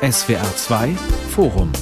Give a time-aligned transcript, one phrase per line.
[0.00, 0.94] SWR 2
[1.30, 1.72] Forum.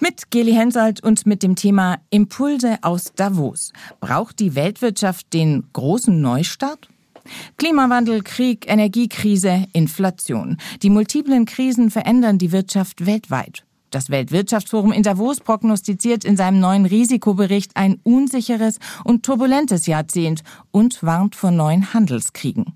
[0.00, 3.74] Mit Geli Hensoldt und mit dem Thema Impulse aus Davos.
[4.00, 6.88] Braucht die Weltwirtschaft den großen Neustart?
[7.58, 10.56] Klimawandel, Krieg, Energiekrise, Inflation.
[10.80, 13.66] Die multiplen Krisen verändern die Wirtschaft weltweit.
[13.90, 21.02] Das Weltwirtschaftsforum in Davos prognostiziert in seinem neuen Risikobericht ein unsicheres und turbulentes Jahrzehnt und
[21.02, 22.72] warnt vor neuen Handelskriegen.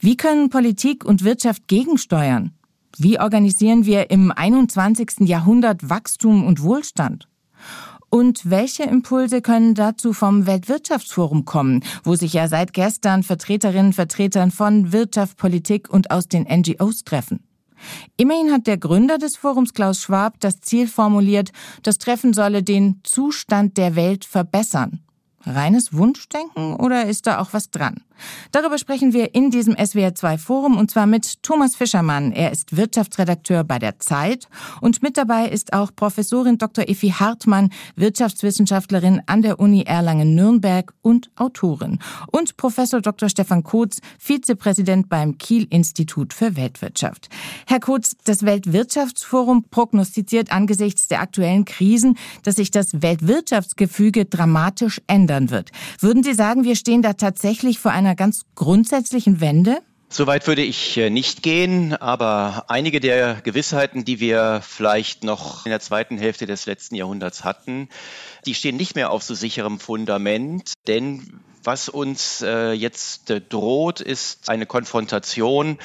[0.00, 2.54] Wie können Politik und Wirtschaft gegensteuern?
[3.00, 5.20] Wie organisieren wir im 21.
[5.20, 7.28] Jahrhundert Wachstum und Wohlstand?
[8.10, 13.92] Und welche Impulse können dazu vom Weltwirtschaftsforum kommen, wo sich ja seit gestern Vertreterinnen und
[13.92, 17.44] Vertretern von Wirtschaft, Politik und aus den NGOs treffen?
[18.16, 21.52] Immerhin hat der Gründer des Forums Klaus Schwab das Ziel formuliert,
[21.84, 25.04] das Treffen solle den Zustand der Welt verbessern.
[25.42, 28.02] Reines Wunschdenken oder ist da auch was dran?
[28.52, 32.32] Darüber sprechen wir in diesem SWR2 Forum und zwar mit Thomas Fischermann.
[32.32, 34.48] Er ist Wirtschaftsredakteur bei der Zeit
[34.80, 36.88] und mit dabei ist auch Professorin Dr.
[36.88, 41.98] Effi Hartmann, Wirtschaftswissenschaftlerin an der Uni Erlangen-Nürnberg und Autorin.
[42.30, 43.28] Und Professor Dr.
[43.28, 47.28] Stefan Kotz, Vizepräsident beim Kiel-Institut für Weltwirtschaft.
[47.66, 55.50] Herr Kotz, das Weltwirtschaftsforum prognostiziert angesichts der aktuellen Krisen, dass sich das Weltwirtschaftsgefüge dramatisch ändern
[55.50, 55.70] wird.
[56.00, 59.82] Würden Sie sagen, wir stehen da tatsächlich vor einer einer ganz grundsätzlichen Wende?
[60.10, 65.70] Soweit würde ich äh, nicht gehen, aber einige der Gewissheiten, die wir vielleicht noch in
[65.70, 67.90] der zweiten Hälfte des letzten Jahrhunderts hatten,
[68.46, 74.00] die stehen nicht mehr auf so sicherem Fundament, denn was uns äh, jetzt äh, droht,
[74.00, 75.76] ist eine Konfrontation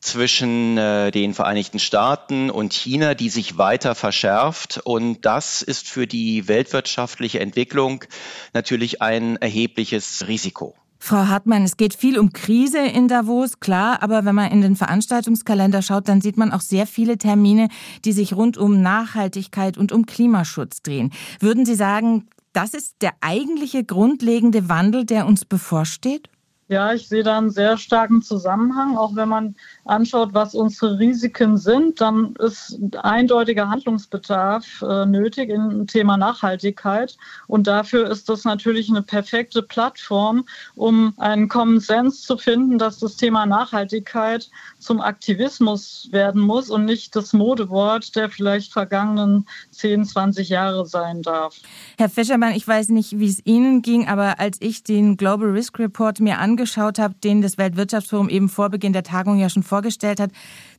[0.00, 4.80] zwischen den Vereinigten Staaten und China, die sich weiter verschärft.
[4.84, 8.04] Und das ist für die weltwirtschaftliche Entwicklung
[8.52, 10.76] natürlich ein erhebliches Risiko.
[11.06, 14.74] Frau Hartmann, es geht viel um Krise in Davos, klar, aber wenn man in den
[14.74, 17.68] Veranstaltungskalender schaut, dann sieht man auch sehr viele Termine,
[18.04, 21.12] die sich rund um Nachhaltigkeit und um Klimaschutz drehen.
[21.38, 26.28] Würden Sie sagen, das ist der eigentliche grundlegende Wandel, der uns bevorsteht?
[26.68, 28.96] Ja, ich sehe da einen sehr starken Zusammenhang.
[28.96, 29.54] Auch wenn man
[29.84, 37.16] anschaut, was unsere Risiken sind, dann ist eindeutiger Handlungsbedarf äh, nötig im Thema Nachhaltigkeit.
[37.46, 40.44] Und dafür ist das natürlich eine perfekte Plattform,
[40.74, 44.50] um einen Konsens zu finden, dass das Thema Nachhaltigkeit
[44.80, 51.22] zum Aktivismus werden muss und nicht das Modewort der vielleicht vergangenen 10, 20 Jahre sein
[51.22, 51.54] darf.
[51.96, 55.78] Herr Fischermann, ich weiß nicht, wie es Ihnen ging, aber als ich den Global Risk
[55.78, 59.62] Report mir angeschaut angeschaut habe, den das Weltwirtschaftsforum eben vor Beginn der Tagung ja schon
[59.62, 60.30] vorgestellt hat,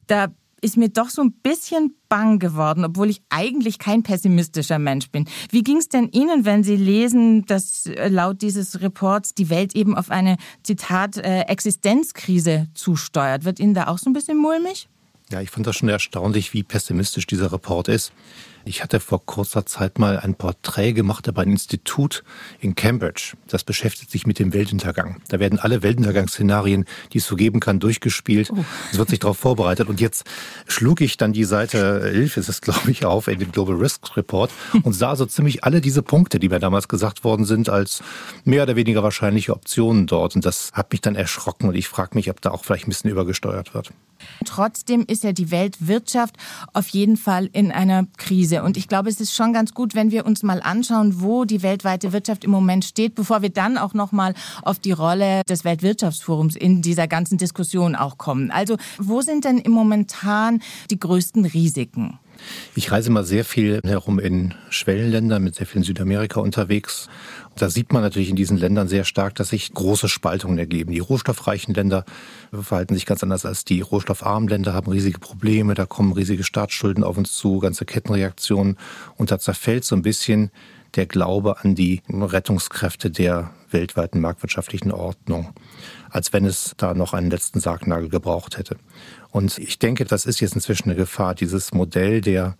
[0.07, 0.27] da
[0.59, 5.25] ist mir doch so ein bisschen bang geworden, obwohl ich eigentlich kein pessimistischer Mensch bin.
[5.51, 9.75] Wie ging es denn Ihnen, wenn Sie lesen, dass äh, laut dieses Reports die Welt
[9.75, 13.45] eben auf eine, Zitat, äh, Existenzkrise zusteuert?
[13.45, 14.89] Wird Ihnen da auch so ein bisschen mulmig?
[15.29, 18.13] Ja, ich fand das schon erstaunlich, wie pessimistisch dieser Report ist.
[18.63, 22.23] Ich hatte vor kurzer Zeit mal ein Porträt gemacht bei einem Institut
[22.59, 23.33] in Cambridge.
[23.47, 25.21] Das beschäftigt sich mit dem Weltuntergang.
[25.27, 28.51] Da werden alle Weltuntergangsszenarien, die es so geben kann, durchgespielt.
[28.51, 28.63] Oh.
[28.91, 29.89] Es wird sich darauf vorbereitet.
[29.89, 30.25] Und jetzt
[30.67, 34.15] schlug ich dann die Seite 11, ist es glaube ich, auf in dem Global Risk
[34.15, 34.51] Report
[34.83, 38.01] und sah so ziemlich alle diese Punkte, die mir damals gesagt worden sind, als
[38.45, 40.35] mehr oder weniger wahrscheinliche Optionen dort.
[40.35, 42.91] Und das hat mich dann erschrocken und ich frage mich, ob da auch vielleicht ein
[42.91, 43.91] bisschen übergesteuert wird.
[44.45, 46.35] Trotzdem ist ja die Weltwirtschaft
[46.73, 48.63] auf jeden Fall in einer Krise.
[48.63, 51.63] Und ich glaube, es ist schon ganz gut, wenn wir uns mal anschauen, wo die
[51.63, 55.63] weltweite Wirtschaft im Moment steht, bevor wir dann auch noch mal auf die Rolle des
[55.63, 58.51] Weltwirtschaftsforums in dieser ganzen Diskussion auch kommen.
[58.51, 62.19] Also, wo sind denn im Momentan die größten Risiken?
[62.75, 67.09] Ich reise mal sehr viel herum in Schwellenländern, mit sehr viel in Südamerika unterwegs.
[67.55, 70.91] Da sieht man natürlich in diesen Ländern sehr stark, dass sich große Spaltungen ergeben.
[70.91, 72.05] Die rohstoffreichen Länder
[72.51, 77.03] verhalten sich ganz anders als die rohstoffarmen Länder, haben riesige Probleme, da kommen riesige Staatsschulden
[77.03, 78.77] auf uns zu, ganze Kettenreaktionen.
[79.15, 80.51] Und da zerfällt so ein bisschen
[80.95, 85.53] der Glaube an die Rettungskräfte der weltweiten marktwirtschaftlichen Ordnung,
[86.09, 88.77] als wenn es da noch einen letzten Sargnagel gebraucht hätte.
[89.31, 92.57] Und ich denke, das ist jetzt inzwischen eine Gefahr, dieses Modell der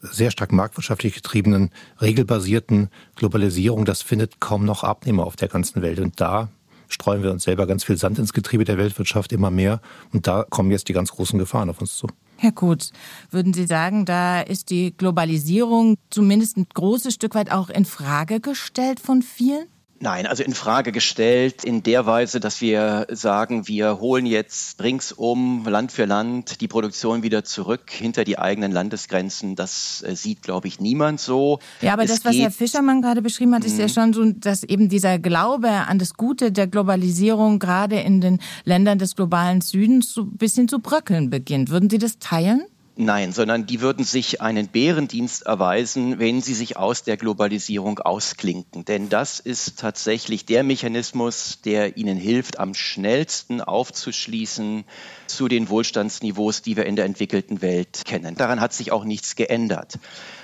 [0.00, 1.70] sehr stark marktwirtschaftlich getriebenen,
[2.00, 5.98] regelbasierten Globalisierung, das findet kaum noch Abnehmer auf der ganzen Welt.
[5.98, 6.48] Und da
[6.88, 9.80] streuen wir uns selber ganz viel Sand ins Getriebe der Weltwirtschaft immer mehr.
[10.12, 12.08] Und da kommen jetzt die ganz großen Gefahren auf uns zu.
[12.40, 12.92] Herr Kutz,
[13.32, 18.38] würden Sie sagen, da ist die Globalisierung zumindest ein großes Stück weit auch in Frage
[18.38, 19.66] gestellt von vielen?
[20.00, 25.66] Nein, also in Frage gestellt in der Weise, dass wir sagen, wir holen jetzt ringsum
[25.66, 29.56] Land für Land die Produktion wieder zurück hinter die eigenen Landesgrenzen.
[29.56, 31.58] Das äh, sieht, glaube ich, niemand so.
[31.80, 33.90] Ja, aber es das, was Herr Fischermann gerade beschrieben hat, ist ja mhm.
[33.90, 38.98] schon so, dass eben dieser Glaube an das Gute der Globalisierung gerade in den Ländern
[38.98, 41.70] des globalen Südens so ein bisschen zu bröckeln beginnt.
[41.70, 42.66] Würden Sie das teilen?
[43.00, 48.84] Nein, sondern die würden sich einen Bärendienst erweisen, wenn sie sich aus der Globalisierung ausklinken.
[48.84, 54.82] Denn das ist tatsächlich der Mechanismus, der ihnen hilft, am schnellsten aufzuschließen
[55.28, 58.34] zu den Wohlstandsniveaus, die wir in der entwickelten Welt kennen.
[58.34, 60.00] Daran hat sich auch nichts geändert.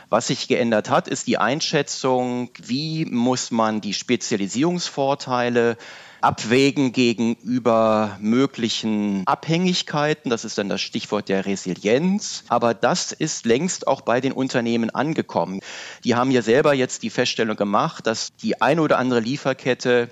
[0.08, 5.76] Was sich geändert hat, ist die Einschätzung, wie muss man die Spezialisierungsvorteile
[6.24, 10.30] abwägen gegenüber möglichen Abhängigkeiten.
[10.30, 12.44] Das ist dann das Stichwort der Resilienz.
[12.48, 15.60] Aber das ist längst auch bei den Unternehmen angekommen.
[16.02, 20.10] Die haben ja selber jetzt die Feststellung gemacht, dass die eine oder andere Lieferkette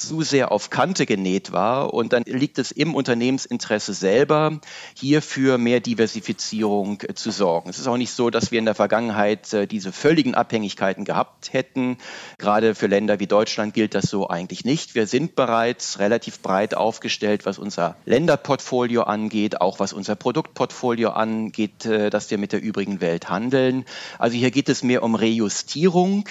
[0.00, 1.94] zu sehr auf Kante genäht war.
[1.94, 4.60] Und dann liegt es im Unternehmensinteresse selber,
[4.94, 7.70] hier für mehr Diversifizierung äh, zu sorgen.
[7.70, 11.52] Es ist auch nicht so, dass wir in der Vergangenheit äh, diese völligen Abhängigkeiten gehabt
[11.52, 11.98] hätten.
[12.38, 14.94] Gerade für Länder wie Deutschland gilt das so eigentlich nicht.
[14.94, 21.84] Wir sind bereits relativ breit aufgestellt, was unser Länderportfolio angeht, auch was unser Produktportfolio angeht,
[21.84, 23.84] äh, dass wir mit der übrigen Welt handeln.
[24.18, 26.24] Also hier geht es mehr um Rejustierung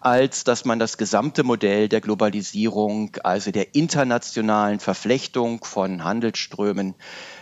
[0.00, 6.94] als dass man das gesamte Modell der Globalisierung, also der internationalen Verflechtung von Handelsströmen,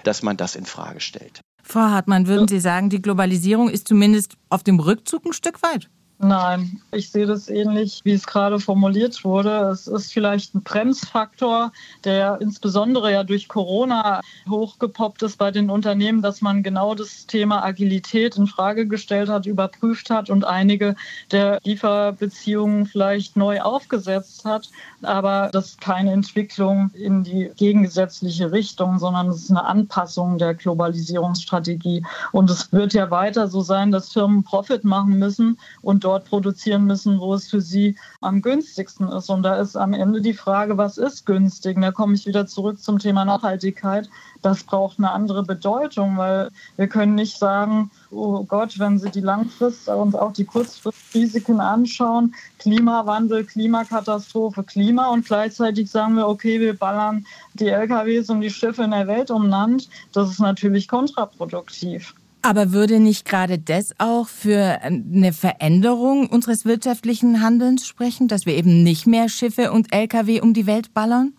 [0.05, 1.41] dass man das in Frage stellt.
[1.63, 5.91] Frau Hartmann, würden Sie sagen, die Globalisierung ist zumindest auf dem Rückzug ein Stück weit?
[6.21, 9.69] Nein, ich sehe das ähnlich, wie es gerade formuliert wurde.
[9.71, 11.71] Es ist vielleicht ein Bremsfaktor,
[12.03, 14.21] der insbesondere ja durch Corona
[14.51, 19.47] hochgepoppt ist bei den Unternehmen, dass man genau das Thema Agilität in Frage gestellt hat,
[19.47, 20.97] überprüft hat und einige
[21.31, 24.71] der Lieferbeziehungen vielleicht neu aufgesetzt hat.
[25.03, 30.55] Aber das ist keine Entwicklung in die gegensätzliche Richtung, sondern es ist eine Anpassung der
[30.55, 32.05] Globalisierungsstrategie.
[32.33, 36.87] Und es wird ja weiter so sein, dass Firmen Profit machen müssen und dort produzieren
[36.87, 39.29] müssen, wo es für sie am günstigsten ist.
[39.29, 41.77] Und da ist am Ende die Frage, was ist günstig?
[41.77, 44.09] Und da komme ich wieder zurück zum Thema Nachhaltigkeit.
[44.41, 49.21] Das braucht eine andere Bedeutung, weil wir können nicht sagen, oh Gott, wenn Sie die
[49.21, 56.75] Langfrist und auch die Kurzfristrisiken anschauen, Klimawandel, Klimakatastrophe, Klima und gleichzeitig sagen wir, okay, wir
[56.75, 59.91] ballern die LKWs und die Schiffe in der Welt um Land.
[60.15, 62.15] Das ist natürlich kontraproduktiv.
[62.43, 68.55] Aber würde nicht gerade das auch für eine Veränderung unseres wirtschaftlichen Handelns sprechen, dass wir
[68.55, 71.33] eben nicht mehr Schiffe und Lkw um die Welt ballern?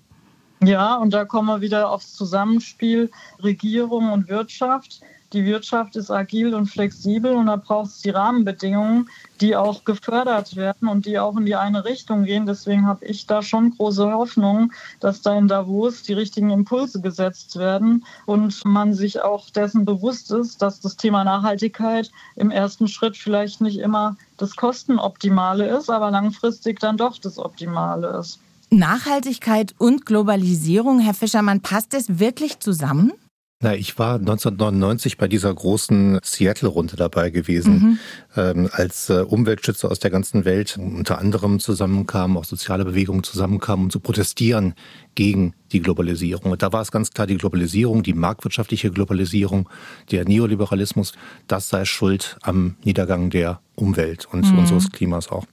[0.61, 3.09] Ja, und da kommen wir wieder aufs Zusammenspiel
[3.41, 5.01] Regierung und Wirtschaft.
[5.31, 9.09] Die Wirtschaft ist agil und flexibel und da braucht es die Rahmenbedingungen,
[9.41, 12.47] die auch gefördert werden und die auch in die eine Richtung gehen.
[12.47, 17.57] Deswegen habe ich da schon große Hoffnung, dass da in Davos die richtigen Impulse gesetzt
[17.57, 23.15] werden und man sich auch dessen bewusst ist, dass das Thema Nachhaltigkeit im ersten Schritt
[23.15, 28.39] vielleicht nicht immer das Kostenoptimale ist, aber langfristig dann doch das Optimale ist.
[28.71, 33.13] Nachhaltigkeit und Globalisierung, Herr Fischermann, passt es wirklich zusammen?
[33.61, 37.99] Na, ich war 1999 bei dieser großen Seattle-Runde dabei gewesen, mhm.
[38.37, 43.87] ähm, als äh, Umweltschützer aus der ganzen Welt unter anderem zusammenkamen, auch soziale Bewegungen zusammenkamen,
[43.87, 44.75] um zu protestieren
[45.13, 46.53] gegen die Globalisierung.
[46.53, 49.67] Und da war es ganz klar, die Globalisierung, die marktwirtschaftliche Globalisierung,
[50.09, 51.11] der Neoliberalismus,
[51.47, 54.59] das sei schuld am Niedergang der Umwelt und mhm.
[54.59, 55.43] unseres Klimas auch.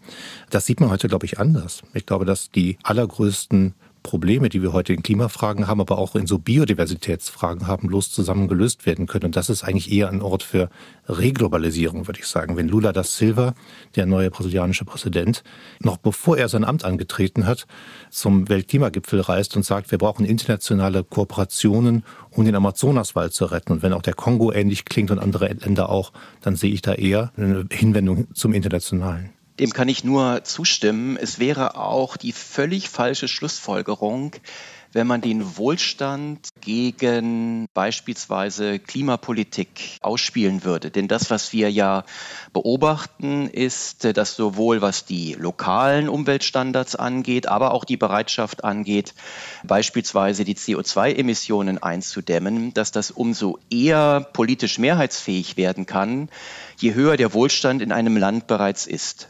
[0.50, 1.82] Das sieht man heute, glaube ich, anders.
[1.92, 3.74] Ich glaube, dass die allergrößten
[4.06, 8.46] Probleme, die wir heute in Klimafragen haben, aber auch in so Biodiversitätsfragen haben, bloß zusammen
[8.46, 9.24] gelöst werden können.
[9.24, 10.70] Und das ist eigentlich eher ein Ort für
[11.08, 12.56] Reglobalisierung, würde ich sagen.
[12.56, 13.54] Wenn Lula da Silva,
[13.96, 15.42] der neue brasilianische Präsident,
[15.80, 17.66] noch bevor er sein Amt angetreten hat,
[18.08, 23.72] zum Weltklimagipfel reist und sagt, wir brauchen internationale Kooperationen, um den Amazonaswald zu retten.
[23.72, 26.94] Und wenn auch der Kongo ähnlich klingt und andere Länder auch, dann sehe ich da
[26.94, 29.35] eher eine Hinwendung zum Internationalen.
[29.58, 31.16] Dem kann ich nur zustimmen.
[31.16, 34.32] Es wäre auch die völlig falsche Schlussfolgerung,
[34.92, 40.90] wenn man den Wohlstand gegen beispielsweise Klimapolitik ausspielen würde.
[40.90, 42.04] Denn das, was wir ja
[42.52, 49.14] beobachten, ist, dass sowohl was die lokalen Umweltstandards angeht, aber auch die Bereitschaft angeht,
[49.64, 56.30] beispielsweise die CO2-Emissionen einzudämmen, dass das umso eher politisch mehrheitsfähig werden kann,
[56.78, 59.28] je höher der Wohlstand in einem Land bereits ist.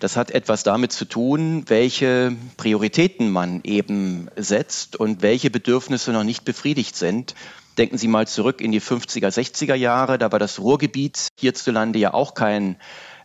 [0.00, 6.24] Das hat etwas damit zu tun, welche Prioritäten man eben setzt und welche Bedürfnisse noch
[6.24, 7.34] nicht befriedigt sind.
[7.78, 12.14] Denken Sie mal zurück in die 50er, 60er Jahre, da war das Ruhrgebiet hierzulande ja
[12.14, 12.76] auch kein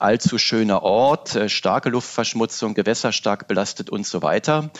[0.01, 4.72] allzu schöner Ort, äh, starke Luftverschmutzung, Gewässer stark belastet und so weiter.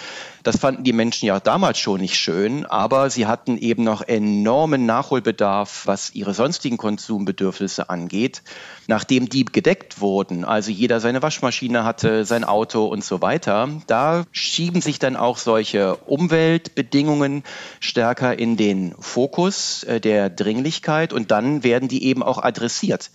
[0.44, 4.86] Das fanden die Menschen ja damals schon nicht schön, aber sie hatten eben noch enormen
[4.86, 8.42] Nachholbedarf, was ihre sonstigen Konsumbedürfnisse angeht.
[8.88, 14.26] Nachdem die gedeckt wurden, also jeder seine Waschmaschine hatte, sein Auto und so weiter, da
[14.32, 17.44] schieben sich dann auch solche Umweltbedingungen
[17.80, 23.12] stärker in den Fokus äh, der Dringlichkeit und dann werden die eben auch adressiert.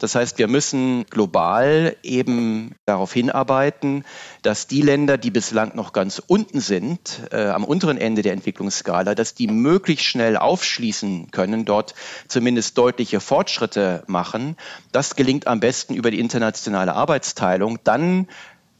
[0.00, 4.04] Das heißt, wir müssen global eben darauf hinarbeiten,
[4.42, 9.14] dass die Länder, die bislang noch ganz unten sind, äh, am unteren Ende der Entwicklungsskala,
[9.14, 11.94] dass die möglichst schnell aufschließen können, dort
[12.26, 14.56] zumindest deutliche Fortschritte machen.
[14.90, 17.78] Das gelingt am besten über die internationale Arbeitsteilung.
[17.84, 18.26] Dann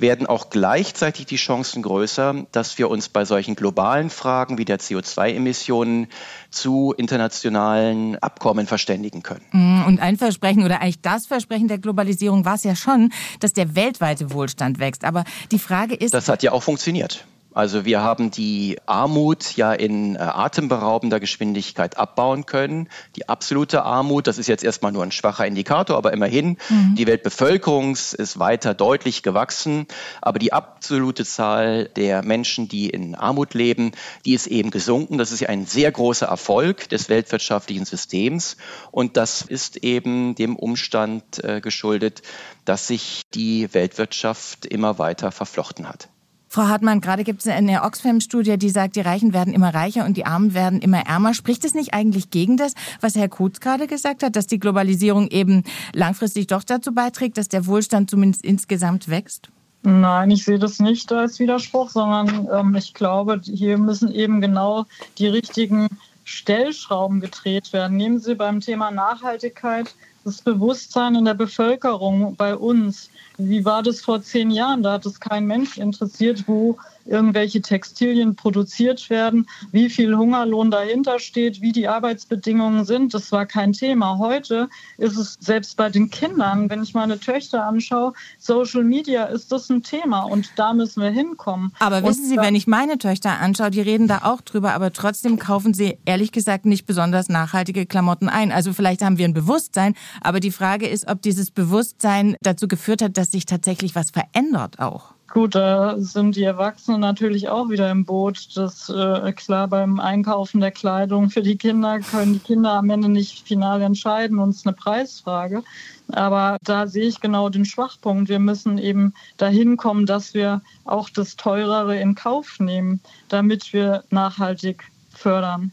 [0.00, 4.78] werden auch gleichzeitig die Chancen größer, dass wir uns bei solchen globalen Fragen wie der
[4.78, 6.08] CO2-Emissionen
[6.50, 9.44] zu internationalen Abkommen verständigen können.
[9.52, 13.52] Mm, und ein Versprechen oder eigentlich das Versprechen der Globalisierung war es ja schon, dass
[13.52, 15.04] der weltweite Wohlstand wächst.
[15.04, 16.14] Aber die Frage ist.
[16.14, 17.24] Das hat ja auch funktioniert.
[17.52, 22.88] Also wir haben die Armut ja in äh, atemberaubender Geschwindigkeit abbauen können.
[23.16, 26.94] Die absolute Armut, das ist jetzt erstmal nur ein schwacher Indikator, aber immerhin, mhm.
[26.96, 29.86] die Weltbevölkerung ist weiter deutlich gewachsen.
[30.22, 33.92] Aber die absolute Zahl der Menschen, die in Armut leben,
[34.24, 35.18] die ist eben gesunken.
[35.18, 38.56] Das ist ja ein sehr großer Erfolg des weltwirtschaftlichen Systems.
[38.92, 42.22] Und das ist eben dem Umstand äh, geschuldet,
[42.64, 46.08] dass sich die Weltwirtschaft immer weiter verflochten hat.
[46.52, 50.16] Frau Hartmann, gerade gibt es eine Oxfam-Studie, die sagt, die Reichen werden immer reicher und
[50.16, 51.32] die Armen werden immer ärmer.
[51.32, 55.28] Spricht es nicht eigentlich gegen das, was Herr Kutz gerade gesagt hat, dass die Globalisierung
[55.28, 55.62] eben
[55.94, 59.48] langfristig doch dazu beiträgt, dass der Wohlstand zumindest insgesamt wächst?
[59.82, 64.86] Nein, ich sehe das nicht als Widerspruch, sondern ähm, ich glaube, hier müssen eben genau
[65.18, 65.86] die richtigen
[66.24, 67.96] Stellschrauben gedreht werden.
[67.96, 73.10] Nehmen Sie beim Thema Nachhaltigkeit das Bewusstsein in der Bevölkerung bei uns
[73.40, 74.82] wie war das vor zehn Jahren?
[74.82, 76.76] Da hat es kein Mensch interessiert, wo
[77.10, 83.12] irgendwelche Textilien produziert werden, wie viel Hungerlohn dahinter steht, wie die Arbeitsbedingungen sind.
[83.12, 84.18] Das war kein Thema.
[84.18, 89.52] Heute ist es selbst bei den Kindern, wenn ich meine Töchter anschaue, Social Media ist
[89.52, 91.72] das ein Thema und da müssen wir hinkommen.
[91.80, 95.38] Aber wissen Sie, wenn ich meine Töchter anschaue, die reden da auch drüber, aber trotzdem
[95.38, 98.52] kaufen sie ehrlich gesagt nicht besonders nachhaltige Klamotten ein.
[98.52, 103.02] Also vielleicht haben wir ein Bewusstsein, aber die Frage ist, ob dieses Bewusstsein dazu geführt
[103.02, 105.14] hat, dass sich tatsächlich was verändert auch.
[105.32, 108.48] Gut, da sind die Erwachsenen natürlich auch wieder im Boot.
[108.56, 113.08] Das äh, klar beim Einkaufen der Kleidung für die Kinder können die Kinder am Ende
[113.08, 115.62] nicht final entscheiden und es ist eine Preisfrage.
[116.10, 118.28] Aber da sehe ich genau den Schwachpunkt.
[118.28, 124.02] Wir müssen eben dahin kommen, dass wir auch das Teurere in Kauf nehmen, damit wir
[124.10, 124.82] nachhaltig
[125.14, 125.70] fördern.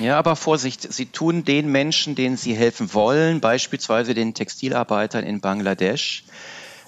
[0.00, 5.40] Ja, aber Vorsicht, Sie tun den Menschen, denen Sie helfen wollen, beispielsweise den Textilarbeitern in
[5.40, 6.24] Bangladesch,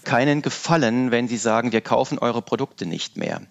[0.05, 3.43] keinen Gefallen, wenn Sie sagen, wir kaufen eure Produkte nicht mehr.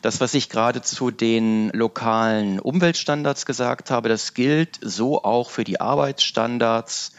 [0.00, 5.64] Das, was ich gerade zu den lokalen Umweltstandards gesagt habe, das gilt so auch für
[5.64, 7.12] die Arbeitsstandards,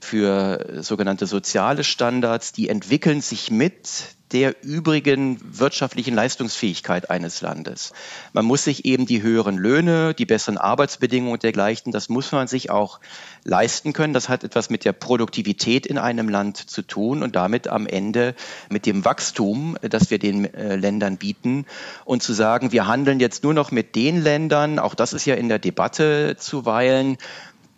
[0.00, 2.52] für sogenannte soziale Standards.
[2.52, 3.88] Die entwickeln sich mit
[4.32, 7.92] der übrigen wirtschaftlichen Leistungsfähigkeit eines Landes.
[8.32, 12.46] Man muss sich eben die höheren Löhne, die besseren Arbeitsbedingungen und dergleichen, das muss man
[12.46, 13.00] sich auch
[13.44, 14.12] leisten können.
[14.12, 18.34] Das hat etwas mit der Produktivität in einem Land zu tun und damit am Ende
[18.68, 21.64] mit dem Wachstum, das wir den äh, Ländern bieten.
[22.04, 25.34] Und zu sagen, wir handeln jetzt nur noch mit den Ländern, auch das ist ja
[25.34, 27.16] in der Debatte zuweilen,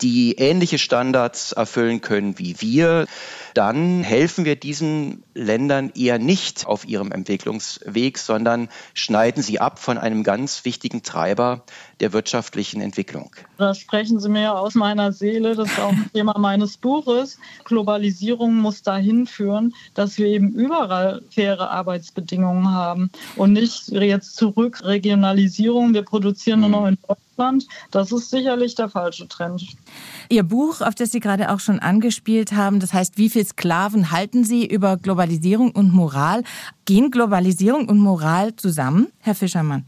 [0.01, 3.07] die ähnliche Standards erfüllen können wie wir,
[3.53, 9.97] dann helfen wir diesen Ländern eher nicht auf ihrem Entwicklungsweg, sondern schneiden sie ab von
[9.97, 11.63] einem ganz wichtigen Treiber
[11.99, 13.35] der wirtschaftlichen Entwicklung.
[13.57, 17.37] Da sprechen Sie mir aus meiner Seele, das ist auch ein Thema meines Buches.
[17.65, 24.81] Globalisierung muss dahin führen, dass wir eben überall faire Arbeitsbedingungen haben und nicht jetzt zurück
[24.83, 27.67] Regionalisierung, wir produzieren nur noch in Deutschland Deutschland.
[27.91, 29.65] Das ist sicherlich der falsche Trend.
[30.29, 34.11] Ihr Buch, auf das Sie gerade auch schon angespielt haben, das heißt, wie viel Sklaven
[34.11, 36.43] halten Sie über Globalisierung und Moral?
[36.85, 39.85] Gehen Globalisierung und Moral zusammen, Herr Fischermann?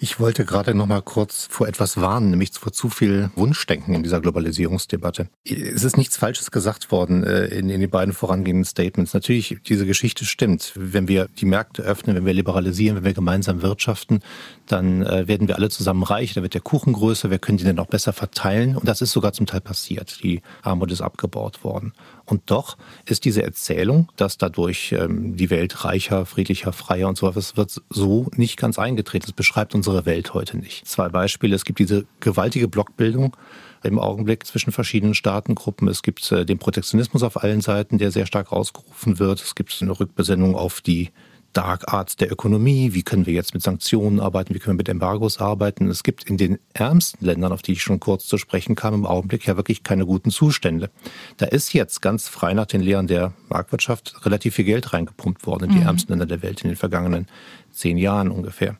[0.00, 4.04] Ich wollte gerade noch mal kurz vor etwas warnen, nämlich vor zu viel Wunschdenken in
[4.04, 5.28] dieser Globalisierungsdebatte.
[5.44, 9.12] Es ist nichts Falsches gesagt worden äh, in, in den beiden vorangehenden Statements.
[9.12, 10.72] Natürlich, diese Geschichte stimmt.
[10.76, 14.20] Wenn wir die Märkte öffnen, wenn wir liberalisieren, wenn wir gemeinsam wirtschaften,
[14.66, 17.66] dann äh, werden wir alle zusammen reich, dann wird der Kuchen größer, wir können den
[17.66, 18.76] dann auch besser verteilen.
[18.76, 20.22] Und das ist sogar zum Teil passiert.
[20.22, 21.92] Die Armut ist abgebaut worden.
[22.28, 27.34] Und doch ist diese Erzählung, dass dadurch ähm, die Welt reicher, friedlicher, freier und so
[27.34, 29.26] was wird so nicht ganz eingetreten.
[29.26, 30.86] Das beschreibt uns unsere Welt heute nicht.
[30.86, 31.54] Zwei Beispiele.
[31.54, 33.36] Es gibt diese gewaltige Blockbildung
[33.82, 35.88] im Augenblick zwischen verschiedenen Staatengruppen.
[35.88, 39.40] Es gibt äh, den Protektionismus auf allen Seiten, der sehr stark ausgerufen wird.
[39.40, 41.10] Es gibt eine Rückbesinnung auf die
[41.52, 44.88] Dark Arts der Ökonomie, wie können wir jetzt mit Sanktionen arbeiten, wie können wir mit
[44.88, 45.88] Embargos arbeiten.
[45.88, 49.06] Es gibt in den ärmsten Ländern, auf die ich schon kurz zu sprechen kam, im
[49.06, 50.90] Augenblick ja wirklich keine guten Zustände.
[51.38, 55.64] Da ist jetzt ganz frei nach den Lehren der Marktwirtschaft relativ viel Geld reingepumpt worden
[55.64, 55.86] in die mhm.
[55.86, 57.26] ärmsten Länder der Welt in den vergangenen
[57.72, 58.76] zehn Jahren ungefähr.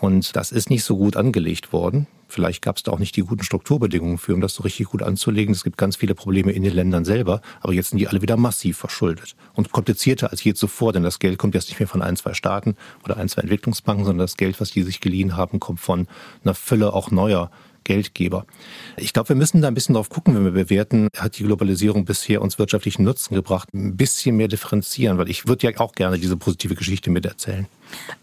[0.00, 2.06] Und das ist nicht so gut angelegt worden.
[2.28, 5.02] Vielleicht gab es da auch nicht die guten Strukturbedingungen für, um das so richtig gut
[5.02, 5.54] anzulegen.
[5.54, 8.36] Es gibt ganz viele Probleme in den Ländern selber, aber jetzt sind die alle wieder
[8.36, 12.02] massiv verschuldet und komplizierter als je zuvor, denn das Geld kommt jetzt nicht mehr von
[12.02, 15.60] ein, zwei Staaten oder ein, zwei Entwicklungsbanken, sondern das Geld, was die sich geliehen haben,
[15.60, 16.08] kommt von
[16.42, 17.50] einer Fülle auch neuer
[17.84, 18.46] Geldgeber.
[18.96, 22.04] Ich glaube, wir müssen da ein bisschen drauf gucken, wenn wir bewerten, hat die Globalisierung
[22.04, 26.18] bisher uns wirtschaftlichen Nutzen gebracht, ein bisschen mehr differenzieren, weil ich würde ja auch gerne
[26.18, 27.66] diese positive Geschichte mit erzählen.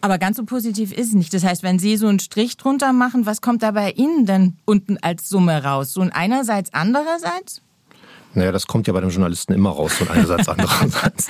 [0.01, 1.33] Aber ganz so positiv ist es nicht.
[1.33, 4.57] Das heißt, wenn Sie so einen Strich drunter machen, was kommt da bei Ihnen denn
[4.65, 5.93] unten als Summe raus?
[5.93, 7.61] So ein einerseits, andererseits?
[8.33, 11.27] Naja, das kommt ja bei dem Journalisten immer raus, von einerseits, andererseits.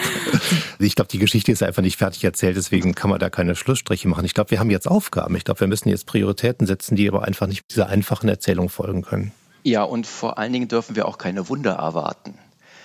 [0.79, 4.07] ich glaube, die Geschichte ist einfach nicht fertig erzählt, deswegen kann man da keine Schlussstriche
[4.07, 4.25] machen.
[4.25, 5.35] Ich glaube, wir haben jetzt Aufgaben.
[5.35, 9.01] Ich glaube, wir müssen jetzt Prioritäten setzen, die aber einfach nicht dieser einfachen Erzählung folgen
[9.01, 9.31] können.
[9.63, 12.35] Ja, und vor allen Dingen dürfen wir auch keine Wunder erwarten.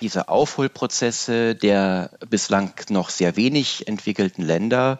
[0.01, 4.99] Diese Aufholprozesse der bislang noch sehr wenig entwickelten Länder,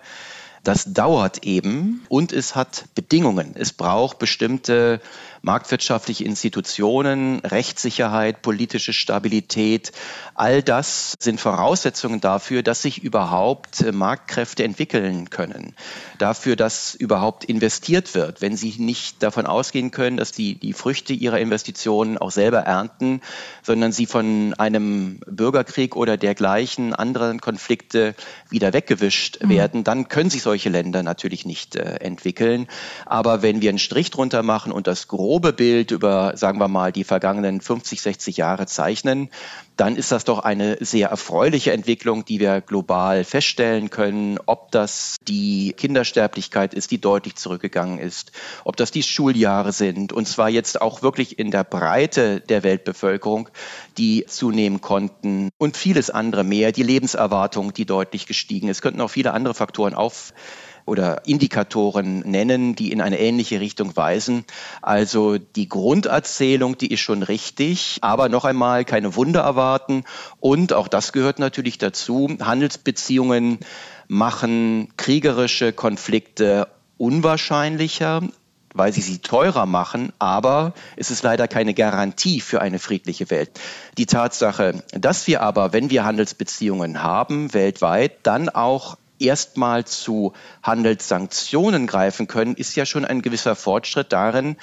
[0.64, 3.54] das dauert eben und es hat Bedingungen.
[3.56, 5.00] Es braucht bestimmte
[5.48, 9.94] marktwirtschaftliche Institutionen, Rechtssicherheit, politische Stabilität.
[10.36, 15.74] All das sind Voraussetzungen dafür, dass sich überhaupt äh, Marktkräfte entwickeln können.
[16.18, 18.42] Dafür, dass überhaupt investiert wird.
[18.42, 23.22] Wenn Sie nicht davon ausgehen können, dass die, die Früchte Ihrer Investitionen auch selber ernten,
[23.64, 28.16] sondern Sie von einem Bürgerkrieg oder dergleichen anderen Konflikte
[28.50, 29.50] wieder weggewischt mhm.
[29.50, 32.68] werden, dann können sich solche Länder natürlich nicht äh, entwickeln.
[33.06, 36.68] Aber wenn wir einen Strich drunter machen und das große grobe Bild über, sagen wir
[36.68, 39.30] mal, die vergangenen 50, 60 Jahre zeichnen,
[39.76, 45.18] dann ist das doch eine sehr erfreuliche Entwicklung, die wir global feststellen können, ob das
[45.28, 48.32] die Kindersterblichkeit ist, die deutlich zurückgegangen ist,
[48.64, 53.48] ob das die Schuljahre sind, und zwar jetzt auch wirklich in der Breite der Weltbevölkerung,
[54.00, 58.82] die zunehmen konnten und vieles andere mehr, die Lebenserwartung, die deutlich gestiegen ist.
[58.82, 60.34] Könnten auch viele andere Faktoren auf
[60.88, 64.46] oder Indikatoren nennen, die in eine ähnliche Richtung weisen.
[64.82, 70.06] Also die Grunderzählung, die ist schon richtig, aber noch einmal keine Wunder erwarten.
[70.40, 72.30] Und auch das gehört natürlich dazu.
[72.42, 73.60] Handelsbeziehungen
[74.08, 78.22] machen kriegerische Konflikte unwahrscheinlicher,
[78.74, 83.50] weil sie sie teurer machen, aber es ist leider keine Garantie für eine friedliche Welt.
[83.98, 91.88] Die Tatsache, dass wir aber, wenn wir Handelsbeziehungen haben, weltweit, dann auch erstmal zu Handelssanktionen
[91.88, 94.58] greifen können, ist ja schon ein gewisser Fortschritt darin,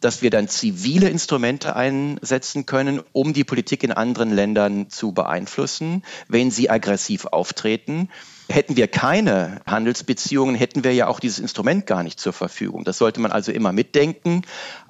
[0.00, 6.02] dass wir dann zivile Instrumente einsetzen können, um die Politik in anderen Ländern zu beeinflussen,
[6.28, 8.08] wenn sie aggressiv auftreten.
[8.48, 12.84] Hätten wir keine Handelsbeziehungen, hätten wir ja auch dieses Instrument gar nicht zur Verfügung.
[12.84, 14.42] Das sollte man also immer mitdenken.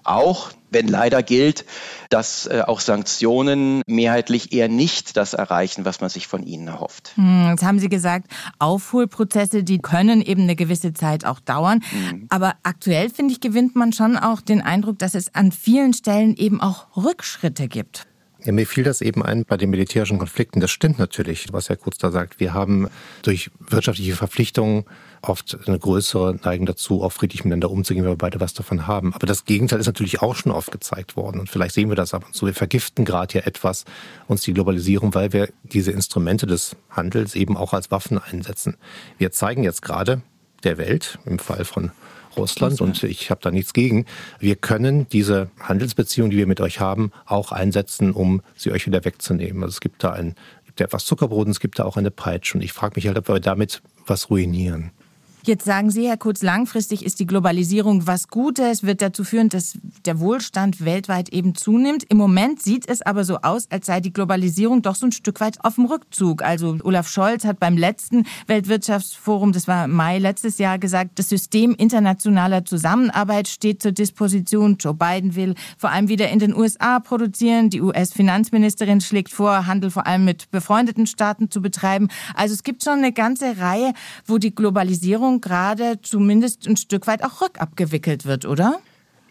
[0.04, 1.64] Auch wenn leider gilt,
[2.08, 7.12] dass äh, auch Sanktionen mehrheitlich eher nicht das erreichen, was man sich von ihnen erhofft.
[7.16, 8.26] Hm, jetzt haben Sie gesagt,
[8.58, 11.82] Aufholprozesse, die können eben eine gewisse Zeit auch dauern.
[11.92, 12.26] Mhm.
[12.28, 16.34] Aber aktuell, finde ich, gewinnt man schon auch den Eindruck, dass es an vielen Stellen
[16.36, 18.06] eben auch Rückschritte gibt.
[18.44, 20.60] Ja, mir fiel das eben ein bei den militärischen Konflikten.
[20.60, 22.40] Das stimmt natürlich, was Herr Kurz da sagt.
[22.40, 22.88] Wir haben
[23.22, 24.84] durch wirtschaftliche Verpflichtungen
[25.20, 29.12] oft eine größere Neigung dazu, auch friedlich miteinander umzugehen, wenn wir beide was davon haben.
[29.12, 31.38] Aber das Gegenteil ist natürlich auch schon aufgezeigt worden.
[31.38, 32.46] Und vielleicht sehen wir das ab und zu.
[32.46, 33.84] Wir vergiften gerade ja etwas
[34.26, 38.76] uns die Globalisierung, weil wir diese Instrumente des Handels eben auch als Waffen einsetzen.
[39.18, 40.22] Wir zeigen jetzt gerade
[40.64, 41.92] der Welt, im Fall von
[42.36, 44.06] Russland und ich habe da nichts gegen.
[44.38, 49.04] Wir können diese Handelsbeziehungen, die wir mit euch haben, auch einsetzen, um sie euch wieder
[49.04, 49.62] wegzunehmen.
[49.62, 50.34] Also es gibt da ein,
[50.66, 52.56] gibt ja etwas Zuckerbrot und es gibt da auch eine Peitsche.
[52.56, 54.92] Und ich frage mich halt, ob wir damit was ruinieren.
[55.42, 59.78] Jetzt sagen Sie, Herr Kurz, langfristig ist die Globalisierung was Gutes, wird dazu führen, dass
[60.04, 62.04] der Wohlstand weltweit eben zunimmt.
[62.10, 65.40] Im Moment sieht es aber so aus, als sei die Globalisierung doch so ein Stück
[65.40, 66.42] weit auf dem Rückzug.
[66.42, 71.74] Also Olaf Scholz hat beim letzten Weltwirtschaftsforum, das war Mai letztes Jahr, gesagt, das System
[71.74, 74.76] internationaler Zusammenarbeit steht zur Disposition.
[74.78, 77.70] Joe Biden will vor allem wieder in den USA produzieren.
[77.70, 82.08] Die US-Finanzministerin schlägt vor, Handel vor allem mit befreundeten Staaten zu betreiben.
[82.34, 83.94] Also es gibt schon eine ganze Reihe,
[84.26, 88.80] wo die Globalisierung Regierung gerade zumindest ein Stück weit auch rückabgewickelt wird, oder?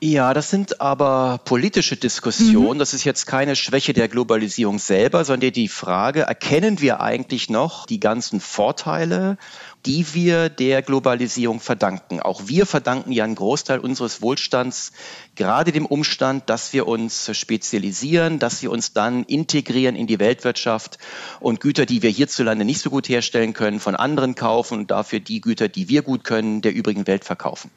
[0.01, 2.77] Ja, das sind aber politische Diskussionen.
[2.77, 2.79] Mhm.
[2.79, 7.85] Das ist jetzt keine Schwäche der Globalisierung selber, sondern die Frage, erkennen wir eigentlich noch
[7.85, 9.37] die ganzen Vorteile
[9.85, 12.19] die wir der Globalisierung verdanken.
[12.19, 14.91] Auch wir verdanken ja einen Großteil unseres Wohlstands
[15.39, 20.97] gerade dem Umstand, dass wir uns spezialisieren, dass wir uns dann integrieren in die Weltwirtschaft
[21.39, 25.21] und Güter, die wir hierzulande nicht so gut herstellen können, von anderen kaufen und dafür
[25.21, 27.71] die Güter, die wir gut können, der übrigen Welt verkaufen.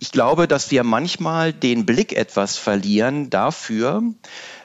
[0.00, 4.02] Ich glaube, dass wir manchmal den Blick etwas verlieren dafür,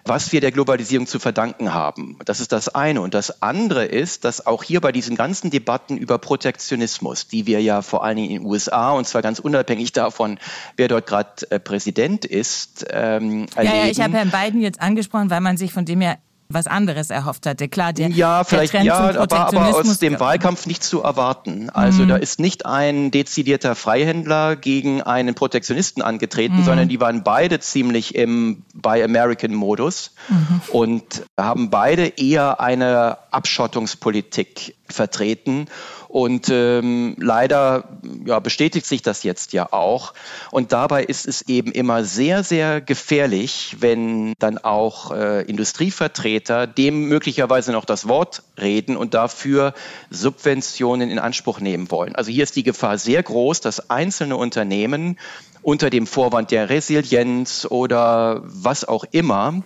[0.06, 2.20] was wir der Globalisierung zu verdanken haben.
[2.26, 3.02] Das ist das eine.
[3.02, 7.62] Und das andere ist, dass auch hier bei diesen ganzen Debatten über Protektionismus, die wir
[7.62, 10.40] ja vor allen Dingen in den USA und zwar ganz unabhängig davon,
[10.76, 13.76] wer dort gerade äh, Präsident ist, ähm, erleben.
[13.76, 16.16] Ja, ja, ich habe Herrn Biden jetzt angesprochen, weil man sich von dem ja
[16.54, 17.68] was anderes erhofft hatte.
[17.68, 21.70] Klar, der, ja, vielleicht der ja, aber, aber aus dem Wahlkampf nicht zu erwarten.
[21.70, 22.10] Also mhm.
[22.10, 26.64] da ist nicht ein dezidierter Freihändler gegen einen Protektionisten angetreten, mhm.
[26.64, 30.62] sondern die waren beide ziemlich im Buy American Modus mhm.
[30.72, 35.68] und haben beide eher eine Abschottungspolitik vertreten
[36.08, 37.86] und ähm, leider
[38.26, 40.14] ja, bestätigt sich das jetzt ja auch.
[40.52, 47.08] Und dabei ist es eben immer sehr, sehr gefährlich, wenn dann auch äh, Industrievertreter dem
[47.08, 49.74] möglicherweise noch das Wort reden und dafür
[50.12, 52.16] Subventionen in Anspruch nehmen wollen.
[52.16, 55.18] Also hier ist die Gefahr sehr groß, dass einzelne Unternehmen
[55.64, 59.64] unter dem Vorwand der Resilienz oder was auch immer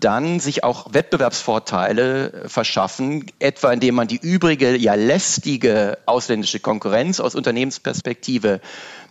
[0.00, 7.34] dann sich auch Wettbewerbsvorteile verschaffen, etwa indem man die übrige, ja lästige ausländische Konkurrenz aus
[7.34, 8.60] Unternehmensperspektive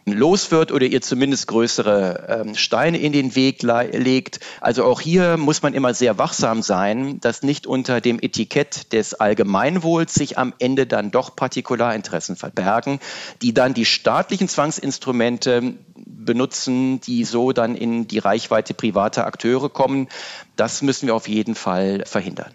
[0.05, 4.39] los wird oder ihr zumindest größere ähm, Steine in den Weg legt.
[4.61, 9.13] Also auch hier muss man immer sehr wachsam sein, dass nicht unter dem Etikett des
[9.13, 12.99] Allgemeinwohls sich am Ende dann doch Partikularinteressen verbergen,
[13.41, 20.07] die dann die staatlichen Zwangsinstrumente benutzen, die so dann in die Reichweite privater Akteure kommen.
[20.55, 22.53] Das müssen wir auf jeden Fall verhindern.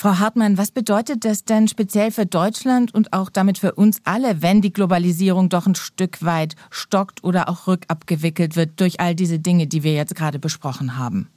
[0.00, 4.42] Frau Hartmann, was bedeutet das denn speziell für Deutschland und auch damit für uns alle,
[4.42, 9.40] wenn die Globalisierung doch ein Stück weit stockt oder auch rückabgewickelt wird durch all diese
[9.40, 11.28] Dinge, die wir jetzt gerade besprochen haben?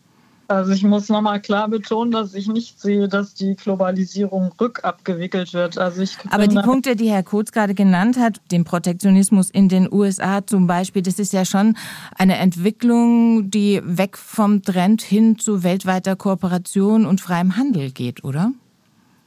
[0.52, 5.78] Also ich muss nochmal klar betonen, dass ich nicht sehe, dass die Globalisierung rückabgewickelt wird.
[5.78, 9.88] Also ich Aber die Punkte, die Herr Kurz gerade genannt hat, den Protektionismus in den
[9.92, 11.78] USA zum Beispiel, das ist ja schon
[12.18, 18.52] eine Entwicklung, die weg vom Trend hin zu weltweiter Kooperation und freiem Handel geht, oder?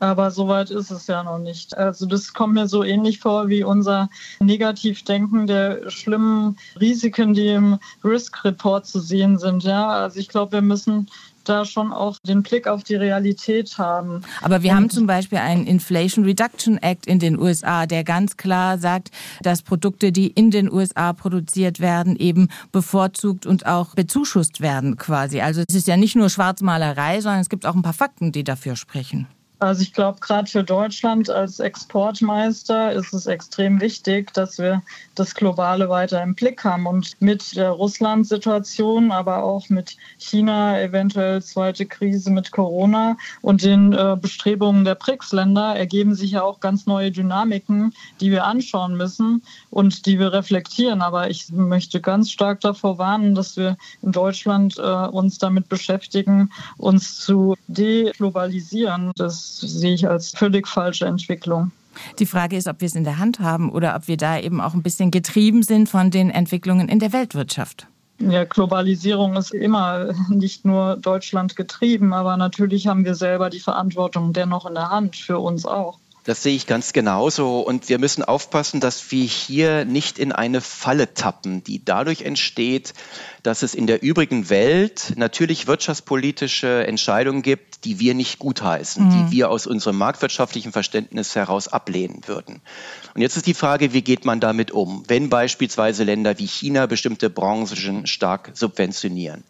[0.01, 1.77] Aber soweit ist es ja noch nicht.
[1.77, 7.79] Also das kommt mir so ähnlich vor wie unser Negativdenken der schlimmen Risiken, die im
[8.03, 9.63] Risk Report zu sehen sind.
[9.63, 11.09] Ja, also ich glaube, wir müssen
[11.45, 14.23] da schon auch den Blick auf die Realität haben.
[14.43, 18.79] Aber wir haben zum Beispiel einen Inflation Reduction Act in den USA, der ganz klar
[18.79, 19.11] sagt,
[19.43, 25.41] dass Produkte, die in den USA produziert werden, eben bevorzugt und auch bezuschusst werden quasi.
[25.41, 28.45] Also es ist ja nicht nur Schwarzmalerei, sondern es gibt auch ein paar Fakten, die
[28.45, 29.27] dafür sprechen.
[29.61, 34.83] Also ich glaube, gerade für Deutschland als Exportmeister ist es extrem wichtig, dass wir
[35.15, 36.87] das Globale weiter im Blick haben.
[36.87, 43.93] Und mit der Russland-Situation, aber auch mit China, eventuell zweite Krise mit Corona und den
[43.93, 49.43] äh, Bestrebungen der BRICS-Länder ergeben sich ja auch ganz neue Dynamiken, die wir anschauen müssen
[49.71, 51.01] und die wir reflektieren.
[51.01, 56.51] Aber ich möchte ganz stark davor warnen, dass wir in Deutschland äh, uns damit beschäftigen,
[56.77, 59.13] uns zu deglobalisieren.
[59.17, 61.73] Das sehe ich als völlig falsche Entwicklung.
[62.19, 64.61] Die Frage ist, ob wir es in der Hand haben oder ob wir da eben
[64.61, 67.87] auch ein bisschen getrieben sind von den Entwicklungen in der Weltwirtschaft.
[68.19, 74.33] Ja, Globalisierung ist immer nicht nur Deutschland getrieben, aber natürlich haben wir selber die Verantwortung
[74.33, 75.99] dennoch in der Hand, für uns auch.
[76.25, 77.61] Das sehe ich ganz genauso.
[77.61, 82.95] Und wir müssen aufpassen, dass wir hier nicht in eine Falle tappen, die dadurch entsteht,
[83.43, 89.11] dass es in der übrigen Welt natürlich wirtschaftspolitische Entscheidungen gibt, die wir nicht gutheißen, mhm.
[89.11, 92.63] die wir aus unserem marktwirtschaftlichen Verständnis heraus ablehnen würden.
[93.15, 96.87] Und jetzt ist die Frage, wie geht man damit um, wenn beispielsweise Länder wie China
[96.87, 99.45] bestimmte Branchen stark subventionieren?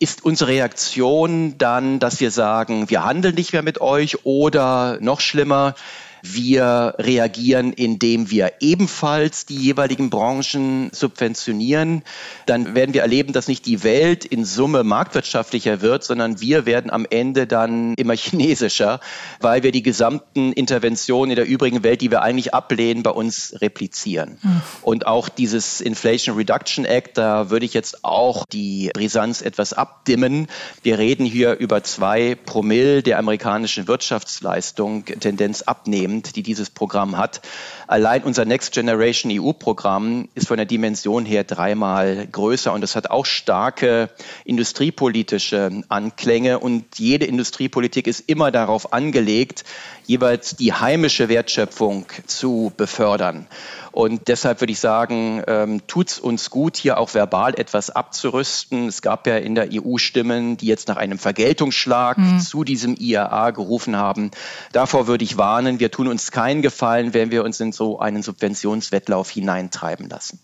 [0.00, 5.20] Ist unsere Reaktion dann, dass wir sagen, wir handeln nicht mehr mit euch oder noch
[5.20, 5.74] schlimmer,
[6.22, 12.02] wir reagieren, indem wir ebenfalls die jeweiligen Branchen subventionieren.
[12.46, 16.90] Dann werden wir erleben, dass nicht die Welt in Summe marktwirtschaftlicher wird, sondern wir werden
[16.90, 19.00] am Ende dann immer chinesischer,
[19.40, 23.54] weil wir die gesamten Interventionen in der übrigen Welt, die wir eigentlich ablehnen, bei uns
[23.60, 24.38] replizieren.
[24.42, 24.62] Mhm.
[24.82, 30.48] Und auch dieses Inflation Reduction Act, da würde ich jetzt auch die Brisanz etwas abdimmen.
[30.82, 37.16] Wir reden hier über zwei Promille der amerikanischen Wirtschaftsleistung, Tendenz abnehmen wahrnehmt, die dieses Programm
[37.16, 37.40] hat.
[37.86, 43.10] Allein unser Next Generation EU-Programm ist von der Dimension her dreimal größer und es hat
[43.10, 44.10] auch starke
[44.44, 49.64] industriepolitische Anklänge und jede Industriepolitik ist immer darauf angelegt,
[50.08, 53.46] jeweils die heimische Wertschöpfung zu befördern.
[53.92, 58.88] Und deshalb würde ich sagen, ähm, tut es uns gut, hier auch verbal etwas abzurüsten.
[58.88, 62.40] Es gab ja in der EU Stimmen, die jetzt nach einem Vergeltungsschlag mhm.
[62.40, 64.30] zu diesem IAA gerufen haben.
[64.72, 68.22] Davor würde ich warnen, wir tun uns keinen Gefallen, wenn wir uns in so einen
[68.22, 70.40] Subventionswettlauf hineintreiben lassen.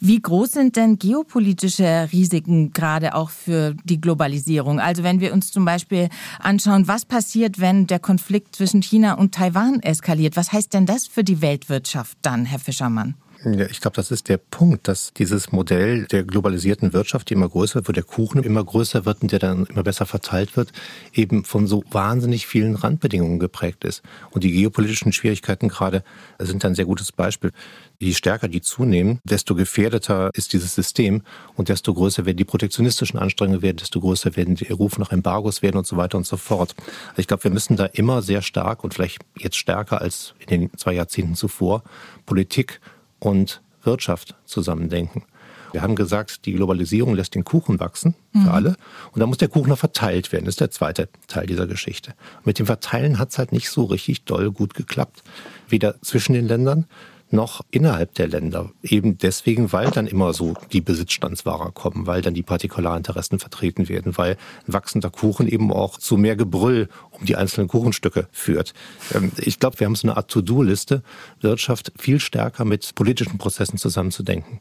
[0.00, 4.80] Wie groß sind denn geopolitische Risiken gerade auch für die Globalisierung?
[4.80, 9.34] Also wenn wir uns zum Beispiel anschauen, was passiert, wenn der Konflikt zwischen China und
[9.34, 10.36] Taiwan eskaliert?
[10.36, 13.14] Was heißt denn das für die Weltwirtschaft dann, Herr Fischermann?
[13.42, 17.48] Ja, ich glaube, das ist der Punkt, dass dieses Modell der globalisierten Wirtschaft, die immer
[17.48, 20.72] größer wird, wo der Kuchen immer größer wird und der dann immer besser verteilt wird,
[21.14, 24.02] eben von so wahnsinnig vielen Randbedingungen geprägt ist.
[24.30, 26.04] Und die geopolitischen Schwierigkeiten gerade
[26.38, 27.52] sind ein sehr gutes Beispiel.
[27.98, 31.22] Je stärker die zunehmen, desto gefährdeter ist dieses System
[31.56, 35.62] und desto größer werden die protektionistischen Anstrengungen werden, desto größer werden die Rufe nach Embargos
[35.62, 36.74] werden und so weiter und so fort.
[37.10, 40.48] Also ich glaube, wir müssen da immer sehr stark und vielleicht jetzt stärker als in
[40.48, 41.84] den zwei Jahrzehnten zuvor
[42.26, 42.80] Politik
[43.20, 45.24] und Wirtschaft zusammendenken.
[45.72, 48.48] Wir haben gesagt, die Globalisierung lässt den Kuchen wachsen für mhm.
[48.48, 48.76] alle.
[49.12, 50.44] Und da muss der Kuchen noch verteilt werden.
[50.46, 52.14] Das ist der zweite Teil dieser Geschichte.
[52.44, 55.22] Mit dem Verteilen hat es halt nicht so richtig doll gut geklappt.
[55.68, 56.86] Weder zwischen den Ländern
[57.32, 58.70] noch innerhalb der Länder.
[58.82, 64.16] Eben deswegen, weil dann immer so die Besitzstandswahrer kommen, weil dann die Partikularinteressen vertreten werden,
[64.16, 68.74] weil wachsender Kuchen eben auch zu mehr Gebrüll um die einzelnen Kuchenstücke führt.
[69.14, 71.02] Ähm, ich glaube, wir haben so eine Art To-Do-Liste,
[71.40, 74.60] Wirtschaft viel stärker mit politischen Prozessen zusammenzudenken.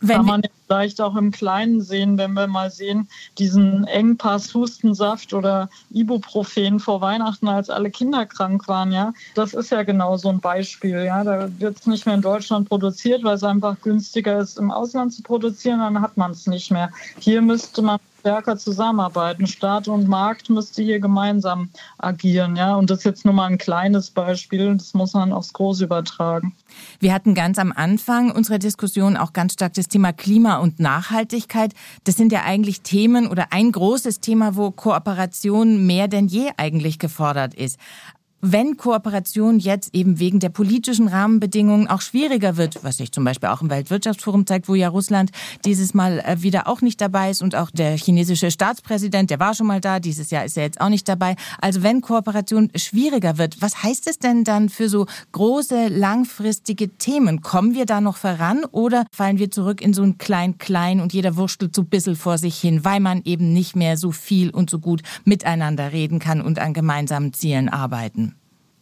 [0.00, 3.08] Wenn Kann man vielleicht auch im Kleinen sehen, wenn wir mal sehen,
[3.38, 9.12] diesen Engpass Hustensaft oder Ibuprofen vor Weihnachten, als alle Kinder krank waren, ja.
[9.34, 11.24] Das ist ja genau so ein Beispiel, ja.
[11.24, 15.12] Da wird es nicht mehr in Deutschland produziert, weil es einfach günstiger ist, im Ausland
[15.12, 16.90] zu produzieren, dann hat man es nicht mehr.
[17.18, 17.98] Hier müsste man
[18.28, 19.46] stärker zusammenarbeiten.
[19.46, 22.56] Staat und Markt müsste hier gemeinsam agieren.
[22.56, 22.74] Ja?
[22.74, 24.76] Und das ist jetzt nur mal ein kleines Beispiel.
[24.76, 26.54] Das muss man aufs Große übertragen.
[27.00, 31.72] Wir hatten ganz am Anfang unserer Diskussion auch ganz stark das Thema Klima und Nachhaltigkeit.
[32.04, 36.98] Das sind ja eigentlich Themen oder ein großes Thema, wo Kooperation mehr denn je eigentlich
[36.98, 37.78] gefordert ist
[38.40, 43.48] wenn Kooperation jetzt eben wegen der politischen Rahmenbedingungen auch schwieriger wird, was sich zum Beispiel
[43.48, 45.30] auch im Weltwirtschaftsforum zeigt, wo ja Russland
[45.64, 49.54] dieses Mal äh, wieder auch nicht dabei ist und auch der chinesische Staatspräsident, der war
[49.54, 51.34] schon mal da, dieses Jahr ist er jetzt auch nicht dabei.
[51.60, 57.42] Also wenn Kooperation schwieriger wird, was heißt es denn dann für so große, langfristige Themen?
[57.42, 61.36] Kommen wir da noch voran oder fallen wir zurück in so ein Klein-Klein und jeder
[61.36, 64.70] wurstelt so ein bisschen vor sich hin, weil man eben nicht mehr so viel und
[64.70, 68.27] so gut miteinander reden kann und an gemeinsamen Zielen arbeiten?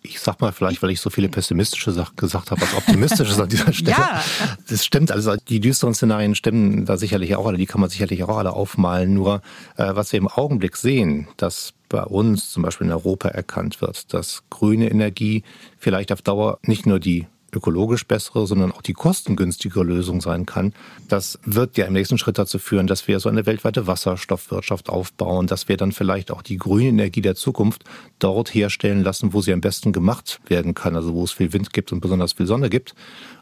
[0.09, 3.49] Ich sag mal vielleicht, weil ich so viele pessimistische Sachen gesagt habe, was optimistisches an
[3.49, 3.97] dieser Stelle.
[3.97, 4.23] Ja.
[4.69, 8.23] Das stimmt, also die düsteren Szenarien stimmen da sicherlich auch alle, die kann man sicherlich
[8.25, 9.14] auch alle aufmalen.
[9.14, 9.42] Nur
[9.77, 14.12] äh, was wir im Augenblick sehen, dass bei uns zum Beispiel in Europa erkannt wird,
[14.12, 15.45] dass grüne Energie
[15.79, 20.73] vielleicht auf Dauer nicht nur die ökologisch bessere, sondern auch die kostengünstigere Lösung sein kann.
[21.09, 25.47] Das wird ja im nächsten Schritt dazu führen, dass wir so eine weltweite Wasserstoffwirtschaft aufbauen,
[25.47, 27.85] dass wir dann vielleicht auch die grüne Energie der Zukunft
[28.19, 31.73] dort herstellen lassen, wo sie am besten gemacht werden kann, also wo es viel Wind
[31.73, 32.95] gibt und besonders viel Sonne gibt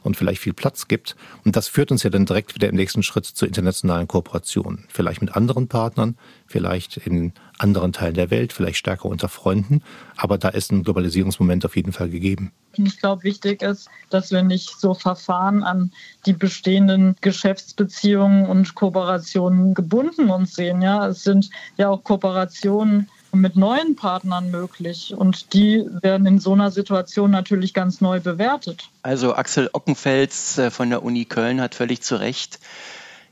[0.03, 1.17] und vielleicht viel Platz gibt.
[1.45, 4.85] Und das führt uns ja dann direkt wieder im nächsten Schritt zu internationalen Kooperationen.
[4.89, 9.83] Vielleicht mit anderen Partnern, vielleicht in anderen Teilen der Welt, vielleicht stärker unter Freunden.
[10.17, 12.53] Aber da ist ein Globalisierungsmoment auf jeden Fall gegeben.
[12.77, 15.93] Ich glaube, wichtig ist, dass wir nicht so Verfahren an
[16.27, 20.83] die bestehenden Geschäftsbeziehungen und Kooperationen gebunden uns sehen.
[20.83, 25.15] Ja, es sind ja auch Kooperationen mit neuen Partnern möglich.
[25.17, 28.89] Und die werden in so einer Situation natürlich ganz neu bewertet.
[29.03, 32.59] Also Axel Ockenfels äh, von der Uni Köln hat völlig zu Recht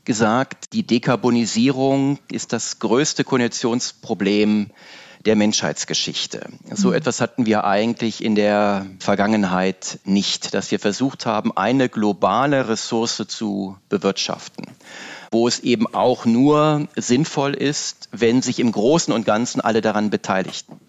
[0.05, 4.71] gesagt, die Dekarbonisierung ist das größte Konditionsproblem
[5.25, 6.47] der Menschheitsgeschichte.
[6.73, 6.95] So mhm.
[6.95, 13.23] etwas hatten wir eigentlich in der Vergangenheit nicht, dass wir versucht haben, eine globale Ressource
[13.27, 14.65] zu bewirtschaften
[15.33, 20.09] wo es eben auch nur sinnvoll ist, wenn sich im Großen und Ganzen alle daran
[20.09, 20.79] beteiligten.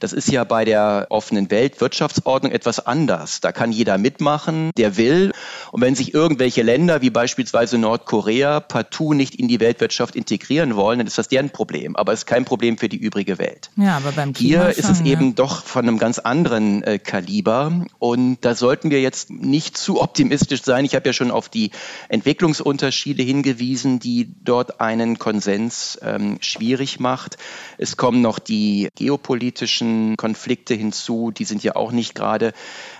[0.00, 3.40] Das ist ja bei der offenen Weltwirtschaftsordnung etwas anders.
[3.40, 5.32] Da kann jeder mitmachen, der will.
[5.72, 10.98] Und wenn sich irgendwelche Länder wie beispielsweise Nordkorea partout nicht in die Weltwirtschaft integrieren wollen,
[10.98, 11.96] dann ist das deren Problem.
[11.96, 13.70] Aber es ist kein Problem für die übrige Welt.
[13.76, 15.06] Ja, aber beim Klima Hier ist es ja.
[15.06, 17.84] eben doch von einem ganz anderen äh, Kaliber.
[17.98, 20.84] Und da sollten wir jetzt nicht zu optimistisch sein.
[20.84, 21.70] Ich habe ja schon auf die
[22.08, 27.36] Entwicklungsunterschiede hingewiesen, die dort einen Konsens ähm, schwierig macht.
[27.78, 29.56] Es kommen noch die Geopolitik
[29.86, 31.30] geopolitischen Konflikte hinzu.
[31.30, 32.52] Die sind ja auch nicht gerade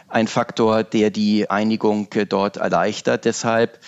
[0.08, 3.24] ein Faktor, der die Einigung äh, dort erleichtert.
[3.24, 3.78] Deshalb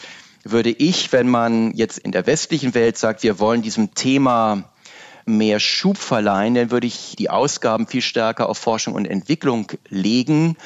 [0.44, 4.64] würde ich, wenn man jetzt in der westlichen Welt sagt, wir wollen diesem Thema
[5.26, 10.56] mehr Schub verleihen, dann würde ich die Ausgaben viel stärker auf Forschung und Entwicklung legen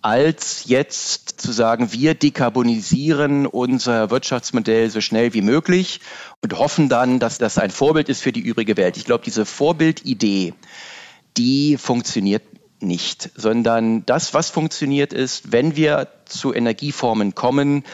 [0.00, 6.00] als jetzt zu sagen, wir dekarbonisieren unser Wirtschaftsmodell so schnell wie möglich
[6.40, 8.96] und hoffen dann, dass das ein Vorbild ist für die übrige Welt.
[8.96, 10.54] Ich glaube, diese Vorbildidee,
[11.38, 12.42] die funktioniert
[12.80, 17.84] nicht, sondern das, was funktioniert ist, wenn wir zu Energieformen kommen,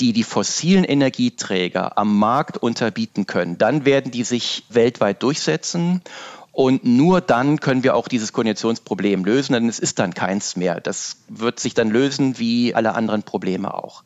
[0.00, 6.02] die die fossilen Energieträger am Markt unterbieten können, dann werden die sich weltweit durchsetzen
[6.52, 10.80] und nur dann können wir auch dieses Koordinationsproblem lösen, denn es ist dann keins mehr.
[10.80, 14.02] Das wird sich dann lösen wie alle anderen Probleme auch.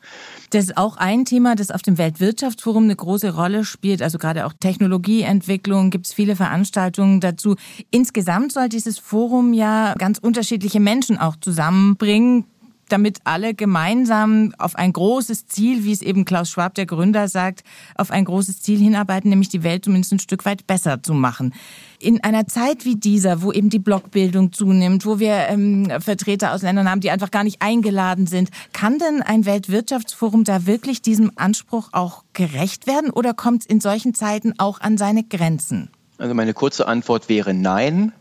[0.53, 4.03] Das ist auch ein Thema, das auf dem Weltwirtschaftsforum eine große Rolle spielt.
[4.03, 7.55] Also gerade auch Technologieentwicklung gibt es viele Veranstaltungen dazu.
[7.89, 12.45] Insgesamt soll dieses Forum ja ganz unterschiedliche Menschen auch zusammenbringen
[12.93, 17.63] damit alle gemeinsam auf ein großes Ziel, wie es eben Klaus Schwab, der Gründer, sagt,
[17.95, 21.53] auf ein großes Ziel hinarbeiten, nämlich die Welt zumindest ein Stück weit besser zu machen.
[21.97, 26.61] In einer Zeit wie dieser, wo eben die Blockbildung zunimmt, wo wir ähm, Vertreter aus
[26.61, 31.31] Ländern haben, die einfach gar nicht eingeladen sind, kann denn ein Weltwirtschaftsforum da wirklich diesem
[31.35, 35.89] Anspruch auch gerecht werden oder kommt es in solchen Zeiten auch an seine Grenzen?
[36.19, 38.13] Also meine kurze Antwort wäre nein.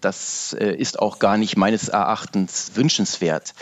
[0.00, 3.54] Das äh, ist auch gar nicht meines Erachtens wünschenswert,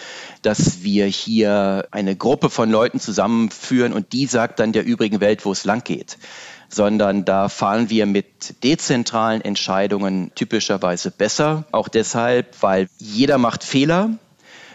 [0.42, 5.44] dass wir hier eine Gruppe von Leuten zusammenführen und die sagt dann der übrigen Welt,
[5.44, 6.18] wo es lang geht
[6.72, 11.64] sondern da fahren wir mit dezentralen Entscheidungen typischerweise besser.
[11.72, 14.10] Auch deshalb, weil jeder macht Fehler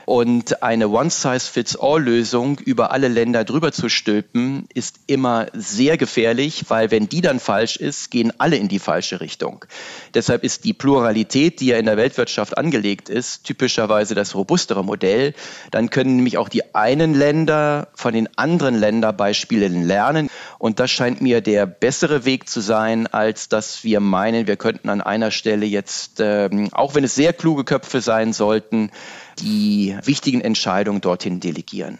[0.05, 7.09] und eine One-Size-Fits-All-Lösung über alle Länder drüber zu stülpen, ist immer sehr gefährlich, weil wenn
[7.09, 9.65] die dann falsch ist, gehen alle in die falsche Richtung.
[10.13, 15.33] Deshalb ist die Pluralität, die ja in der Weltwirtschaft angelegt ist, typischerweise das robustere Modell.
[15.71, 20.29] Dann können nämlich auch die einen Länder von den anderen Länderbeispielen lernen.
[20.59, 24.89] Und das scheint mir der bessere Weg zu sein, als dass wir meinen, wir könnten
[24.89, 28.91] an einer Stelle jetzt, ähm, auch wenn es sehr kluge Köpfe sein sollten,
[29.39, 31.99] die wichtigen Entscheidungen dorthin delegieren.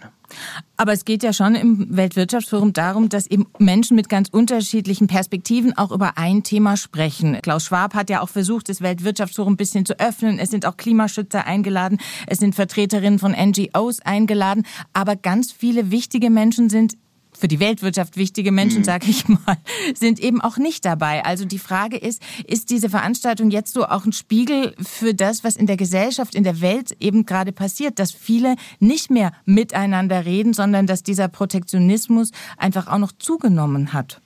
[0.78, 5.78] Aber es geht ja schon im Weltwirtschaftsforum darum, dass eben Menschen mit ganz unterschiedlichen Perspektiven
[5.78, 7.40] auch über ein Thema sprechen.
[7.42, 10.40] Klaus Schwab hat ja auch versucht, das Weltwirtschaftsforum ein bisschen zu öffnen.
[10.40, 14.66] Es sind auch Klimaschützer eingeladen, es sind Vertreterinnen von NGOs eingeladen.
[14.94, 16.98] Aber ganz viele wichtige Menschen sind
[17.38, 18.86] für die Weltwirtschaft wichtige Menschen, mhm.
[18.86, 19.58] sage ich mal,
[19.96, 21.24] sind eben auch nicht dabei.
[21.26, 25.56] Also die Frage ist, ist diese Veranstaltung jetzt so auch ein Spiegel für das, was
[25.56, 30.54] in der Gesellschaft, in der Welt eben gerade passiert, dass viele nicht mehr miteinander reden,
[30.54, 34.22] sondern dass dieser Protektionismus einfach auch noch zugenommen hat?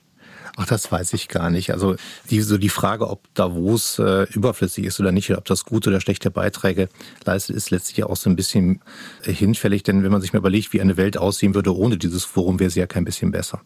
[0.60, 1.72] Ach, das weiß ich gar nicht.
[1.72, 1.96] Also
[2.28, 5.88] die, so die Frage, ob Davos äh, überflüssig ist oder nicht, oder ob das gute
[5.88, 6.90] oder schlechte Beiträge
[7.24, 8.82] leistet, ist letztlich auch so ein bisschen
[9.24, 9.84] äh, hinfällig.
[9.84, 12.68] Denn wenn man sich mal überlegt, wie eine Welt aussehen würde ohne dieses Forum, wäre
[12.68, 13.60] sie ja kein bisschen besser.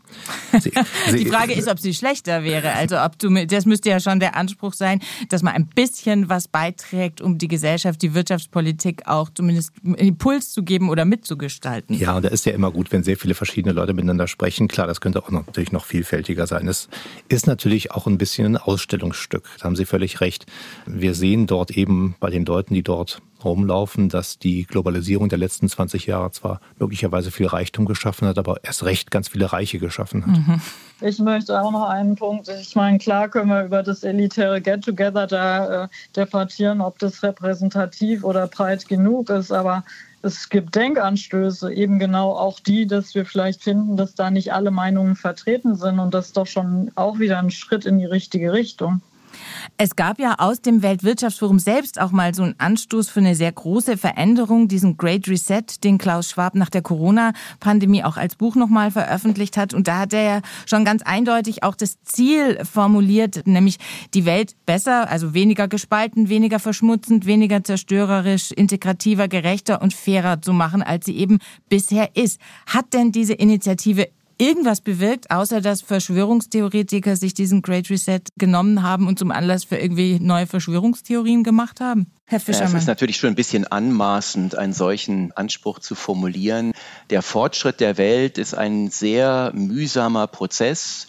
[0.61, 0.71] Sie,
[1.13, 2.73] die Frage ist, ob sie schlechter wäre.
[2.73, 6.49] Also ob du, das müsste ja schon der Anspruch sein, dass man ein bisschen was
[6.49, 11.99] beiträgt, um die Gesellschaft, die Wirtschaftspolitik auch zumindest einen Impuls zu geben oder mitzugestalten.
[11.99, 14.69] Ja, und da ist ja immer gut, wenn sehr viele verschiedene Leute miteinander sprechen.
[14.69, 16.84] Klar, das könnte auch noch, natürlich noch vielfältiger sein das
[17.29, 19.45] ist natürlich auch ein bisschen ein Ausstellungsstück.
[19.59, 20.47] Da haben Sie völlig recht.
[20.87, 25.69] Wir sehen dort eben bei den Leuten, die dort rumlaufen, dass die Globalisierung der letzten
[25.69, 30.27] 20 Jahre zwar möglicherweise viel Reichtum geschaffen hat, aber erst recht ganz viele Reiche geschaffen
[30.27, 30.37] hat.
[30.37, 30.61] Mhm.
[31.01, 32.49] Ich möchte auch noch einen Punkt.
[32.49, 38.25] Ich meine, klar können wir über das elitäre Get-Together da äh, debattieren, ob das repräsentativ
[38.25, 39.85] oder breit genug ist, aber
[40.25, 44.71] es gibt Denkanstöße, eben genau auch die, dass wir vielleicht finden, dass da nicht alle
[44.71, 45.99] Meinungen vertreten sind.
[45.99, 49.03] Und das ist doch schon auch wieder ein Schritt in die richtige Richtung.
[49.77, 53.53] Es gab ja aus dem Weltwirtschaftsforum selbst auch mal so einen Anstoß für eine sehr
[53.53, 58.91] große Veränderung, diesen Great Reset, den Klaus Schwab nach der Corona-Pandemie auch als Buch nochmal
[58.91, 59.75] veröffentlicht hat.
[59.75, 63.79] Und da hat er ja schon ganz eindeutig auch das Ziel formuliert, nämlich
[64.15, 70.53] die Welt besser, also weniger gespalten, weniger verschmutzend, weniger zerstörerisch, integrativer, gerechter und fairer zu
[70.53, 72.41] machen, als sie eben bisher ist.
[72.67, 79.07] Hat denn diese Initiative irgendwas bewirkt, außer dass Verschwörungstheoretiker sich diesen Great Reset genommen haben
[79.07, 82.13] und zum Anlass für irgendwie neue Verschwörungstheorien gemacht haben?
[82.27, 82.73] Herr Fischermann.
[82.73, 86.73] Ja, es ist natürlich schon ein bisschen anmaßend, einen solchen Anspruch zu formulieren.
[87.11, 91.07] Der Fortschritt der Welt ist ein sehr mühsamer Prozess.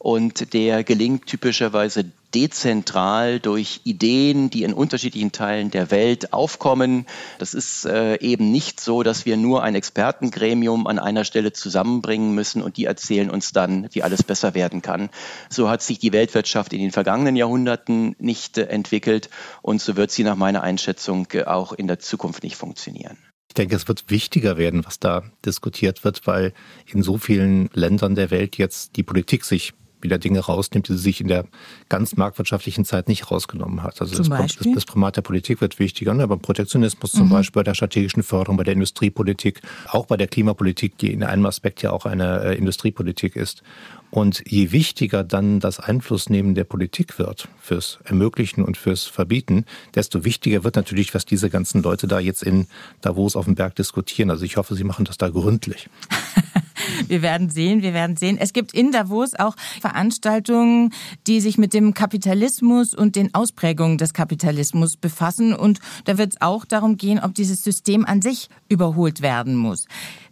[0.00, 7.04] Und der gelingt typischerweise dezentral durch Ideen, die in unterschiedlichen Teilen der Welt aufkommen.
[7.38, 12.34] Das ist äh, eben nicht so, dass wir nur ein Expertengremium an einer Stelle zusammenbringen
[12.34, 15.10] müssen und die erzählen uns dann, wie alles besser werden kann.
[15.50, 19.28] So hat sich die Weltwirtschaft in den vergangenen Jahrhunderten nicht äh, entwickelt
[19.60, 23.18] und so wird sie nach meiner Einschätzung äh, auch in der Zukunft nicht funktionieren.
[23.48, 26.54] Ich denke, es wird wichtiger werden, was da diskutiert wird, weil
[26.86, 30.98] in so vielen Ländern der Welt jetzt die Politik sich wieder Dinge rausnimmt, die sie
[30.98, 31.44] sich in der
[31.88, 34.00] ganz marktwirtschaftlichen Zeit nicht rausgenommen hat.
[34.00, 36.26] Also das, das, das Primat der Politik wird wichtiger, ne?
[36.26, 37.32] beim Protektionismus zum mhm.
[37.32, 41.46] Beispiel, bei der strategischen Förderung, bei der Industriepolitik, auch bei der Klimapolitik, die in einem
[41.46, 43.62] Aspekt ja auch eine äh, Industriepolitik ist.
[44.10, 50.24] Und je wichtiger dann das Einflussnehmen der Politik wird fürs Ermöglichen und fürs Verbieten, desto
[50.24, 52.66] wichtiger wird natürlich, was diese ganzen Leute da jetzt in
[53.00, 54.30] Davos auf dem Berg diskutieren.
[54.30, 55.88] Also ich hoffe, sie machen das da gründlich.
[57.08, 58.38] Wir werden sehen, wir werden sehen.
[58.38, 60.92] Es gibt in Davos auch Veranstaltungen,
[61.26, 65.54] die sich mit dem Kapitalismus und den Ausprägungen des Kapitalismus befassen.
[65.54, 69.86] Und da wird es auch darum gehen, ob dieses System an sich überholt werden muss.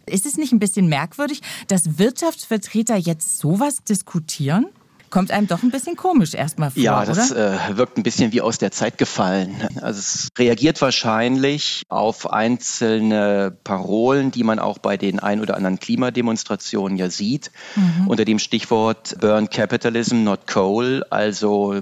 [0.05, 4.67] Ist es nicht ein bisschen merkwürdig, dass Wirtschaftsvertreter jetzt sowas diskutieren?
[5.09, 6.81] Kommt einem doch ein bisschen komisch erstmal vor.
[6.81, 9.55] Ja, das äh, wirkt ein bisschen wie aus der Zeit gefallen.
[9.81, 15.79] Also es reagiert wahrscheinlich auf einzelne Parolen, die man auch bei den ein oder anderen
[15.79, 18.07] Klimademonstrationen ja sieht, mhm.
[18.07, 21.03] unter dem Stichwort Burn Capitalism, not Coal.
[21.09, 21.81] Also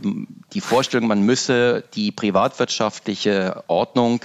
[0.53, 4.21] die Vorstellung, man müsse die privatwirtschaftliche Ordnung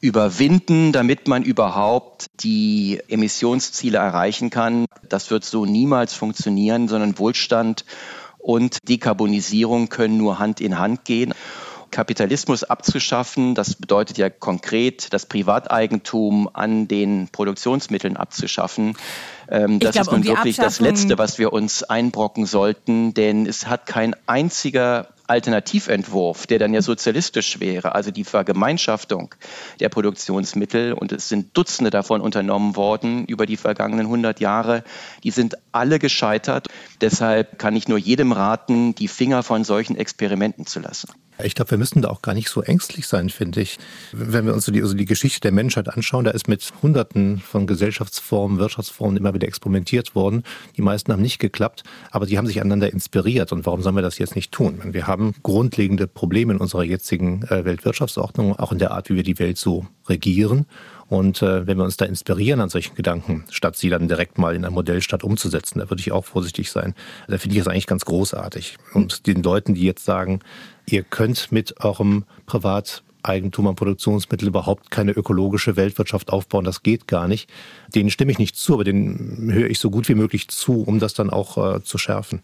[0.00, 4.86] überwinden, damit man überhaupt die Emissionsziele erreichen kann.
[5.08, 7.84] Das wird so niemals funktionieren, sondern Wohlstand
[8.38, 11.34] und Dekarbonisierung können nur Hand in Hand gehen.
[11.90, 18.96] Kapitalismus abzuschaffen, das bedeutet ja konkret, das Privateigentum an den Produktionsmitteln abzuschaffen.
[19.50, 23.44] Ähm, das glaub, ist nun um wirklich das Letzte, was wir uns einbrocken sollten, denn
[23.44, 29.34] es hat kein einziger Alternativentwurf, der dann ja sozialistisch wäre, also die Vergemeinschaftung
[29.78, 34.82] der Produktionsmittel, und es sind Dutzende davon unternommen worden über die vergangenen 100 Jahre,
[35.22, 36.66] die sind alle gescheitert.
[37.00, 41.10] Deshalb kann ich nur jedem raten, die Finger von solchen Experimenten zu lassen.
[41.44, 43.78] Ich glaube, wir müssen da auch gar nicht so ängstlich sein, finde ich.
[44.12, 47.38] Wenn wir uns so die, also die Geschichte der Menschheit anschauen, da ist mit Hunderten
[47.38, 50.44] von Gesellschaftsformen, Wirtschaftsformen immer wieder experimentiert worden.
[50.76, 53.52] Die meisten haben nicht geklappt, aber die haben sich aneinander inspiriert.
[53.52, 54.80] Und warum sollen wir das jetzt nicht tun?
[54.84, 59.22] Wir haben grundlegende Probleme in unserer jetzigen äh, Weltwirtschaftsordnung, auch in der Art, wie wir
[59.22, 60.66] die Welt so regieren.
[61.10, 64.54] Und äh, wenn wir uns da inspirieren an solchen Gedanken, statt sie dann direkt mal
[64.54, 66.94] in ein Modellstadt umzusetzen, da würde ich auch vorsichtig sein.
[67.26, 68.76] Da finde ich das eigentlich ganz großartig.
[68.94, 70.38] Und den Leuten, die jetzt sagen,
[70.86, 76.64] ihr könnt mit eurem Privateigentum an Produktionsmitteln überhaupt keine ökologische Weltwirtschaft aufbauen.
[76.64, 77.50] Das geht gar nicht.
[77.92, 81.00] Denen stimme ich nicht zu, aber denen höre ich so gut wie möglich zu, um
[81.00, 82.40] das dann auch äh, zu schärfen.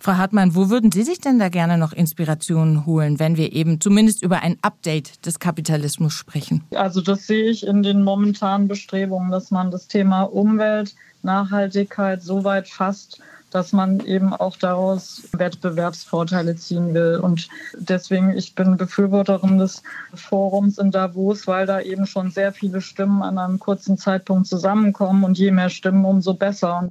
[0.00, 3.80] Frau Hartmann, wo würden Sie sich denn da gerne noch Inspirationen holen, wenn wir eben
[3.80, 6.64] zumindest über ein Update des Kapitalismus sprechen?
[6.74, 12.44] Also das sehe ich in den momentanen Bestrebungen, dass man das Thema Umwelt, Nachhaltigkeit so
[12.44, 13.20] weit fasst,
[13.54, 17.20] dass man eben auch daraus Wettbewerbsvorteile ziehen will.
[17.22, 17.48] Und
[17.78, 23.22] deswegen, ich bin Befürworterin des Forums in Davos, weil da eben schon sehr viele Stimmen
[23.22, 26.88] an einem kurzen Zeitpunkt zusammenkommen und je mehr Stimmen, umso besser.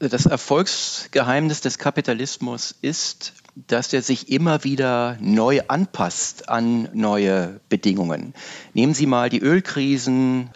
[0.00, 8.34] Das Erfolgsgeheimnis des Kapitalismus ist, dass er sich immer wieder neu anpasst an neue Bedingungen.
[8.72, 10.50] Nehmen Sie mal die Ölkrisen,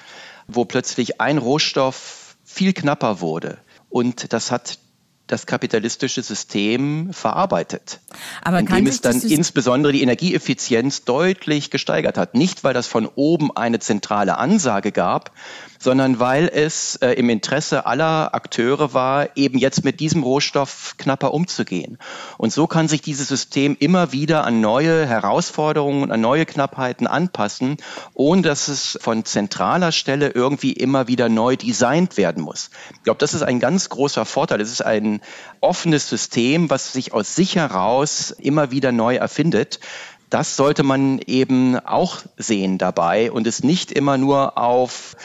[0.49, 3.59] wo plötzlich ein Rohstoff viel knapper wurde.
[3.89, 4.78] Und das hat
[5.29, 8.01] das kapitalistische System verarbeitet,
[8.43, 12.35] Aber indem es dann insbesondere die Energieeffizienz deutlich gesteigert hat.
[12.35, 15.31] Nicht, weil das von oben eine zentrale Ansage gab,
[15.79, 21.33] sondern weil es äh, im Interesse aller Akteure war, eben jetzt mit diesem Rohstoff knapper
[21.33, 21.99] umzugehen.
[22.37, 27.76] Und so kann sich dieses System immer wieder an neue Herausforderungen, an neue Knappheiten anpassen,
[28.14, 32.70] ohne dass es von zentraler Stelle irgendwie immer wieder neu designt werden muss.
[32.95, 34.61] Ich glaube, das ist ein ganz großer Vorteil.
[34.61, 35.18] Es ist ein
[35.61, 39.81] offenes System, was sich aus sich heraus immer wieder neu erfindet.
[40.31, 45.16] Das sollte man eben auch sehen dabei und es nicht immer nur auf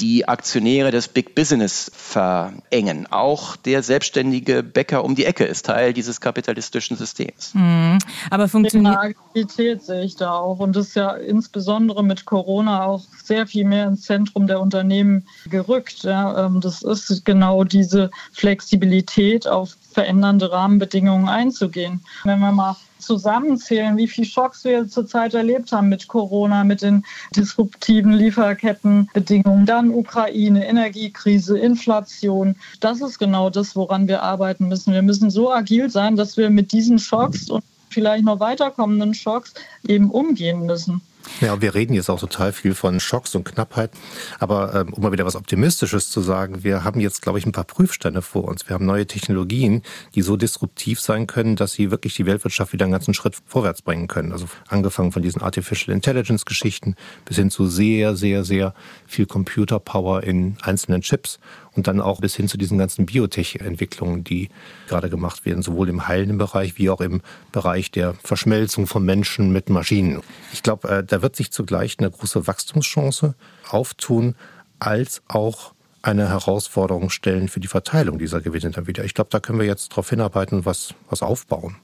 [0.00, 3.06] die Aktionäre des Big Business verengen.
[3.10, 7.52] Auch der selbstständige Bäcker um die Ecke ist Teil dieses kapitalistischen Systems.
[7.54, 7.98] Mhm.
[8.30, 8.96] Aber funktioniert.
[8.96, 10.60] Agilität sehe ich da auch.
[10.60, 15.26] Und das ist ja insbesondere mit Corona auch sehr viel mehr ins Zentrum der Unternehmen
[15.50, 16.04] gerückt.
[16.04, 22.02] Ja, ähm, das ist genau diese Flexibilität auf verändernde Rahmenbedingungen einzugehen.
[22.24, 27.04] Wenn wir mal zusammenzählen, wie viele Schocks wir zurzeit erlebt haben mit Corona, mit den
[27.34, 32.56] disruptiven Lieferkettenbedingungen, dann Ukraine, Energiekrise, Inflation.
[32.80, 34.92] Das ist genau das, woran wir arbeiten müssen.
[34.92, 39.54] Wir müssen so agil sein, dass wir mit diesen Schocks und vielleicht noch weiterkommenden Schocks
[39.86, 41.00] eben umgehen müssen.
[41.40, 43.90] Ja, wir reden jetzt auch total viel von Schocks und Knappheit.
[44.38, 47.52] Aber ähm, um mal wieder was Optimistisches zu sagen, wir haben jetzt, glaube ich, ein
[47.52, 48.68] paar Prüfstände vor uns.
[48.68, 49.82] Wir haben neue Technologien,
[50.14, 53.82] die so disruptiv sein können, dass sie wirklich die Weltwirtschaft wieder einen ganzen Schritt vorwärts
[53.82, 54.32] bringen können.
[54.32, 58.74] Also angefangen von diesen Artificial Intelligence Geschichten bis hin zu sehr, sehr, sehr
[59.06, 61.38] viel Computer Power in einzelnen Chips
[61.78, 64.50] und dann auch bis hin zu diesen ganzen Biotech-Entwicklungen, die
[64.88, 67.22] gerade gemacht werden, sowohl im heilenden Bereich wie auch im
[67.52, 70.20] Bereich der Verschmelzung von Menschen mit Maschinen.
[70.52, 73.34] Ich glaube, äh, da wird sich zugleich eine große Wachstumschance
[73.70, 74.34] auftun,
[74.80, 75.72] als auch
[76.02, 79.04] eine Herausforderung stellen für die Verteilung dieser Gewinne dann wieder.
[79.04, 81.76] Ich glaube, da können wir jetzt darauf hinarbeiten was, was aufbauen.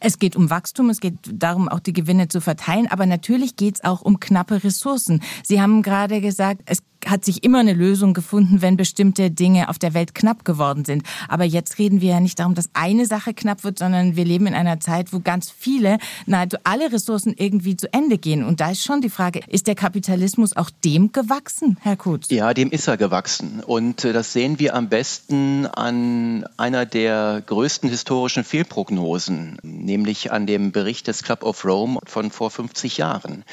[0.00, 3.76] Es geht um Wachstum, es geht darum, auch die Gewinne zu verteilen, aber natürlich geht
[3.76, 5.22] es auch um knappe Ressourcen.
[5.42, 9.78] Sie haben gerade gesagt, es hat sich immer eine Lösung gefunden, wenn bestimmte Dinge auf
[9.78, 11.02] der Welt knapp geworden sind.
[11.28, 14.46] Aber jetzt reden wir ja nicht darum, dass eine Sache knapp wird, sondern wir leben
[14.46, 18.44] in einer Zeit, wo ganz viele, nahezu alle Ressourcen irgendwie zu Ende gehen.
[18.44, 22.30] Und da ist schon die Frage, ist der Kapitalismus auch dem gewachsen, Herr Kutz?
[22.30, 23.62] Ja, dem ist er gewachsen.
[23.64, 30.46] Und äh, das sehen wir am besten an einer der größten historischen Fehlprognosen nämlich an
[30.46, 33.44] dem Bericht des Club of Rome von vor 50 Jahren.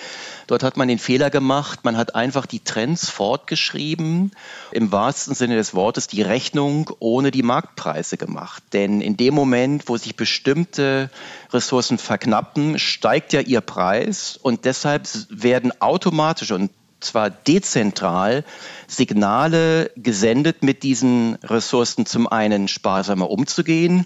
[0.48, 4.32] Dort hat man den Fehler gemacht, man hat einfach die Trends fortgeschrieben,
[4.72, 8.64] im wahrsten Sinne des Wortes die Rechnung ohne die Marktpreise gemacht.
[8.72, 11.10] Denn in dem Moment, wo sich bestimmte
[11.52, 16.72] Ressourcen verknappen, steigt ja ihr Preis und deshalb werden automatisch und
[17.02, 18.46] zwar dezentral
[18.88, 24.06] Signale gesendet, mit diesen Ressourcen zum einen sparsamer umzugehen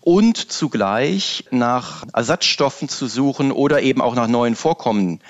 [0.00, 5.20] und zugleich nach Ersatzstoffen zu suchen oder eben auch nach neuen Vorkommen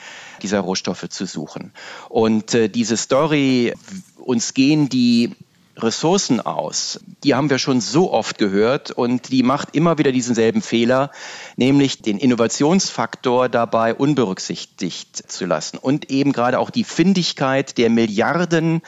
[0.42, 1.72] dieser Rohstoffe zu suchen.
[2.08, 3.74] Und äh, diese Story,
[4.18, 5.34] uns gehen die
[5.76, 10.34] Ressourcen aus, die haben wir schon so oft gehört und die macht immer wieder diesen
[10.34, 11.10] selben Fehler,
[11.56, 18.82] nämlich den Innovationsfaktor dabei unberücksichtigt zu lassen und eben gerade auch die Findigkeit der Milliarden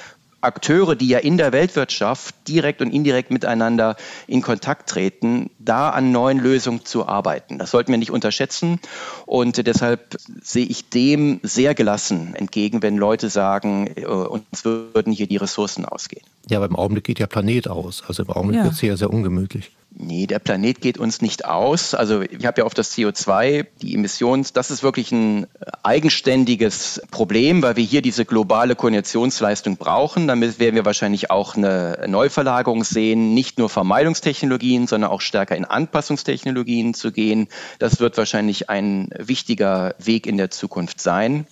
[0.45, 6.13] Akteure, die ja in der Weltwirtschaft direkt und indirekt miteinander in Kontakt treten, da an
[6.13, 7.59] neuen Lösungen zu arbeiten.
[7.59, 8.81] Das sollten wir nicht unterschätzen
[9.27, 15.27] und deshalb sehe ich dem sehr gelassen entgegen, wenn Leute sagen, äh, uns würden hier
[15.27, 16.25] die Ressourcen ausgehen.
[16.49, 18.03] Ja, aber im Augenblick geht der Planet aus.
[18.07, 18.65] Also im Augenblick ja.
[18.65, 19.71] wird es hier sehr ungemütlich.
[19.97, 21.95] Nee, der Planet geht uns nicht aus.
[21.95, 25.47] Also ich habe ja auf das CO2, die Emissions, das ist wirklich ein
[25.85, 30.27] eigenständiges Problem, weil wir hier diese globale Koordinationsleistung brauchen.
[30.27, 35.65] Damit werden wir wahrscheinlich auch eine Neuverlagerung sehen, nicht nur Vermeidungstechnologien, sondern auch stärker in
[35.65, 37.47] Anpassungstechnologien zu gehen.
[37.79, 41.47] Das wird wahrscheinlich ein wichtiger Weg in der Zukunft sein.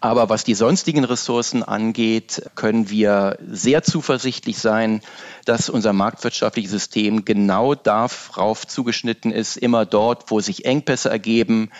[0.00, 5.00] Aber was die sonstigen Ressourcen angeht, können wir sehr zuversichtlich sein,
[5.44, 11.70] dass unser marktwirtschaftliches System genau darauf zugeschnitten ist, immer dort, wo sich Engpässe ergeben,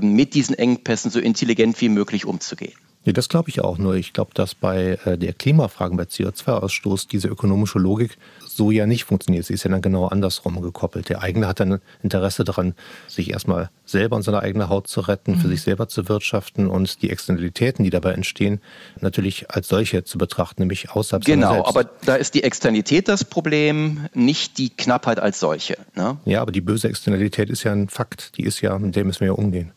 [0.00, 2.74] mit diesen Engpässen so intelligent wie möglich umzugehen.
[3.04, 3.78] Nee, das glaube ich auch.
[3.78, 8.86] Nur ich glaube, dass bei äh, der Klimafragen, bei CO2-Ausstoß, diese ökonomische Logik so ja
[8.86, 9.44] nicht funktioniert.
[9.44, 11.08] Sie ist ja dann genau andersrum gekoppelt.
[11.08, 12.74] Der eigene hat dann Interesse daran,
[13.08, 15.40] sich erstmal selber und seine eigene Haut zu retten, mhm.
[15.40, 18.60] für sich selber zu wirtschaften und die Externalitäten, die dabei entstehen,
[19.00, 24.08] natürlich als solche zu betrachten, nämlich außerhalb Genau, aber da ist die Externalität das Problem,
[24.14, 25.76] nicht die Knappheit als solche.
[25.94, 26.18] Ne?
[26.24, 28.36] Ja, aber die böse Externalität ist ja ein Fakt.
[28.38, 29.72] Die ist ja, mit dem müssen wir ja umgehen.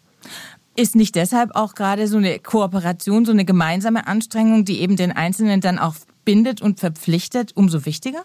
[0.79, 5.11] Ist nicht deshalb auch gerade so eine Kooperation, so eine gemeinsame Anstrengung, die eben den
[5.11, 8.23] Einzelnen dann auch bindet und verpflichtet, umso wichtiger?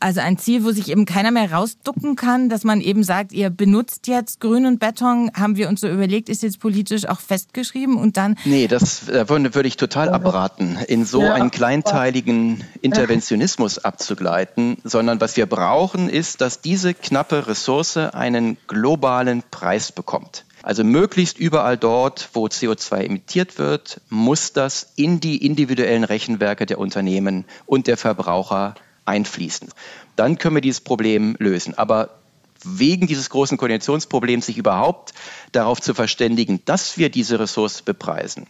[0.00, 3.48] Also ein Ziel, wo sich eben keiner mehr rausducken kann, dass man eben sagt, ihr
[3.48, 7.96] benutzt jetzt Grün und Beton, haben wir uns so überlegt, ist jetzt politisch auch festgeschrieben
[7.96, 8.36] und dann.
[8.44, 15.36] Nee, das äh, würde ich total abraten, in so einen kleinteiligen Interventionismus abzugleiten, sondern was
[15.36, 20.44] wir brauchen, ist, dass diese knappe Ressource einen globalen Preis bekommt.
[20.64, 26.78] Also möglichst überall dort, wo CO2 emittiert wird, muss das in die individuellen Rechenwerke der
[26.78, 29.68] Unternehmen und der Verbraucher einfließen.
[30.16, 31.76] Dann können wir dieses Problem lösen.
[31.76, 32.16] Aber
[32.64, 35.12] wegen dieses großen Koordinationsproblems sich überhaupt
[35.52, 38.46] darauf zu verständigen, dass wir diese Ressource bepreisen,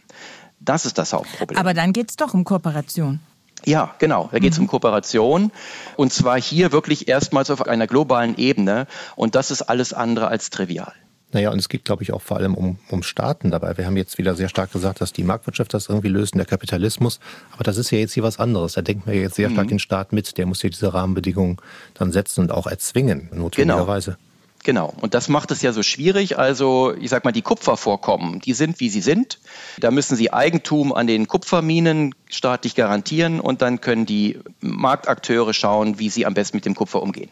[0.61, 1.59] das ist das Hauptproblem.
[1.59, 3.19] Aber dann geht es doch um Kooperation.
[3.65, 4.29] Ja, genau.
[4.31, 4.67] Da geht es mhm.
[4.67, 5.51] um Kooperation.
[5.97, 8.87] Und zwar hier wirklich erstmals auf einer globalen Ebene.
[9.17, 10.93] Und das ist alles andere als trivial.
[11.35, 13.77] Naja, und es geht, glaube ich, auch vor allem um, um Staaten dabei.
[13.77, 17.21] Wir haben jetzt wieder sehr stark gesagt, dass die Marktwirtschaft das irgendwie löst, der Kapitalismus.
[17.53, 18.75] Aber das ist ja jetzt hier was anderes.
[18.75, 19.71] Da denken wir jetzt sehr stark mhm.
[19.71, 20.39] den Staat mit.
[20.39, 21.59] Der muss hier diese Rahmenbedingungen
[21.95, 24.13] dann setzen und auch erzwingen, notwendigerweise.
[24.13, 24.34] Genau.
[24.65, 24.95] Genau.
[25.03, 26.39] Und das macht es ja so schwierig.
[26.39, 29.39] Also, ich sag mal, die Kupfervorkommen, die sind, wie sie sind.
[29.79, 35.99] Da müssen sie Eigentum an den Kupferminen staatlich garantieren und dann können die Marktakteure schauen,
[35.99, 37.29] wie sie am besten mit dem Kupfer umgehen.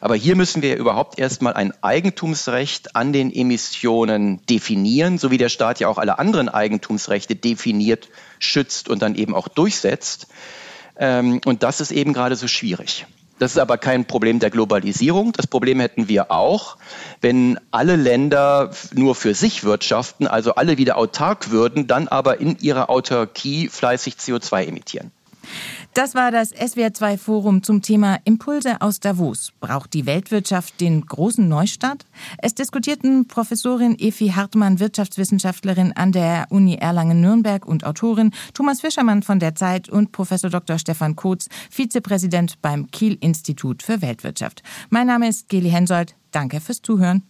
[0.00, 5.48] Aber hier müssen wir überhaupt erstmal ein Eigentumsrecht an den Emissionen definieren, so wie der
[5.48, 8.08] Staat ja auch alle anderen Eigentumsrechte definiert,
[8.38, 10.28] schützt und dann eben auch durchsetzt.
[10.96, 13.06] Ähm, und das ist eben gerade so schwierig.
[13.38, 15.32] Das ist aber kein Problem der Globalisierung.
[15.32, 16.78] Das Problem hätten wir auch,
[17.20, 22.58] wenn alle Länder nur für sich wirtschaften, also alle wieder autark würden, dann aber in
[22.58, 25.12] ihrer Autarkie fleißig CO2 emittieren.
[25.96, 29.54] Das war das SWR2 Forum zum Thema Impulse aus Davos.
[29.60, 32.04] Braucht die Weltwirtschaft den großen Neustart?
[32.36, 39.38] Es diskutierten Professorin Efi Hartmann, Wirtschaftswissenschaftlerin an der Uni Erlangen-Nürnberg und Autorin, Thomas Fischermann von
[39.38, 40.78] der Zeit und Professor Dr.
[40.78, 44.62] Stefan Kotz, Vizepräsident beim Kiel Institut für Weltwirtschaft.
[44.90, 46.14] Mein Name ist Geli Hensoldt.
[46.30, 47.26] Danke fürs Zuhören.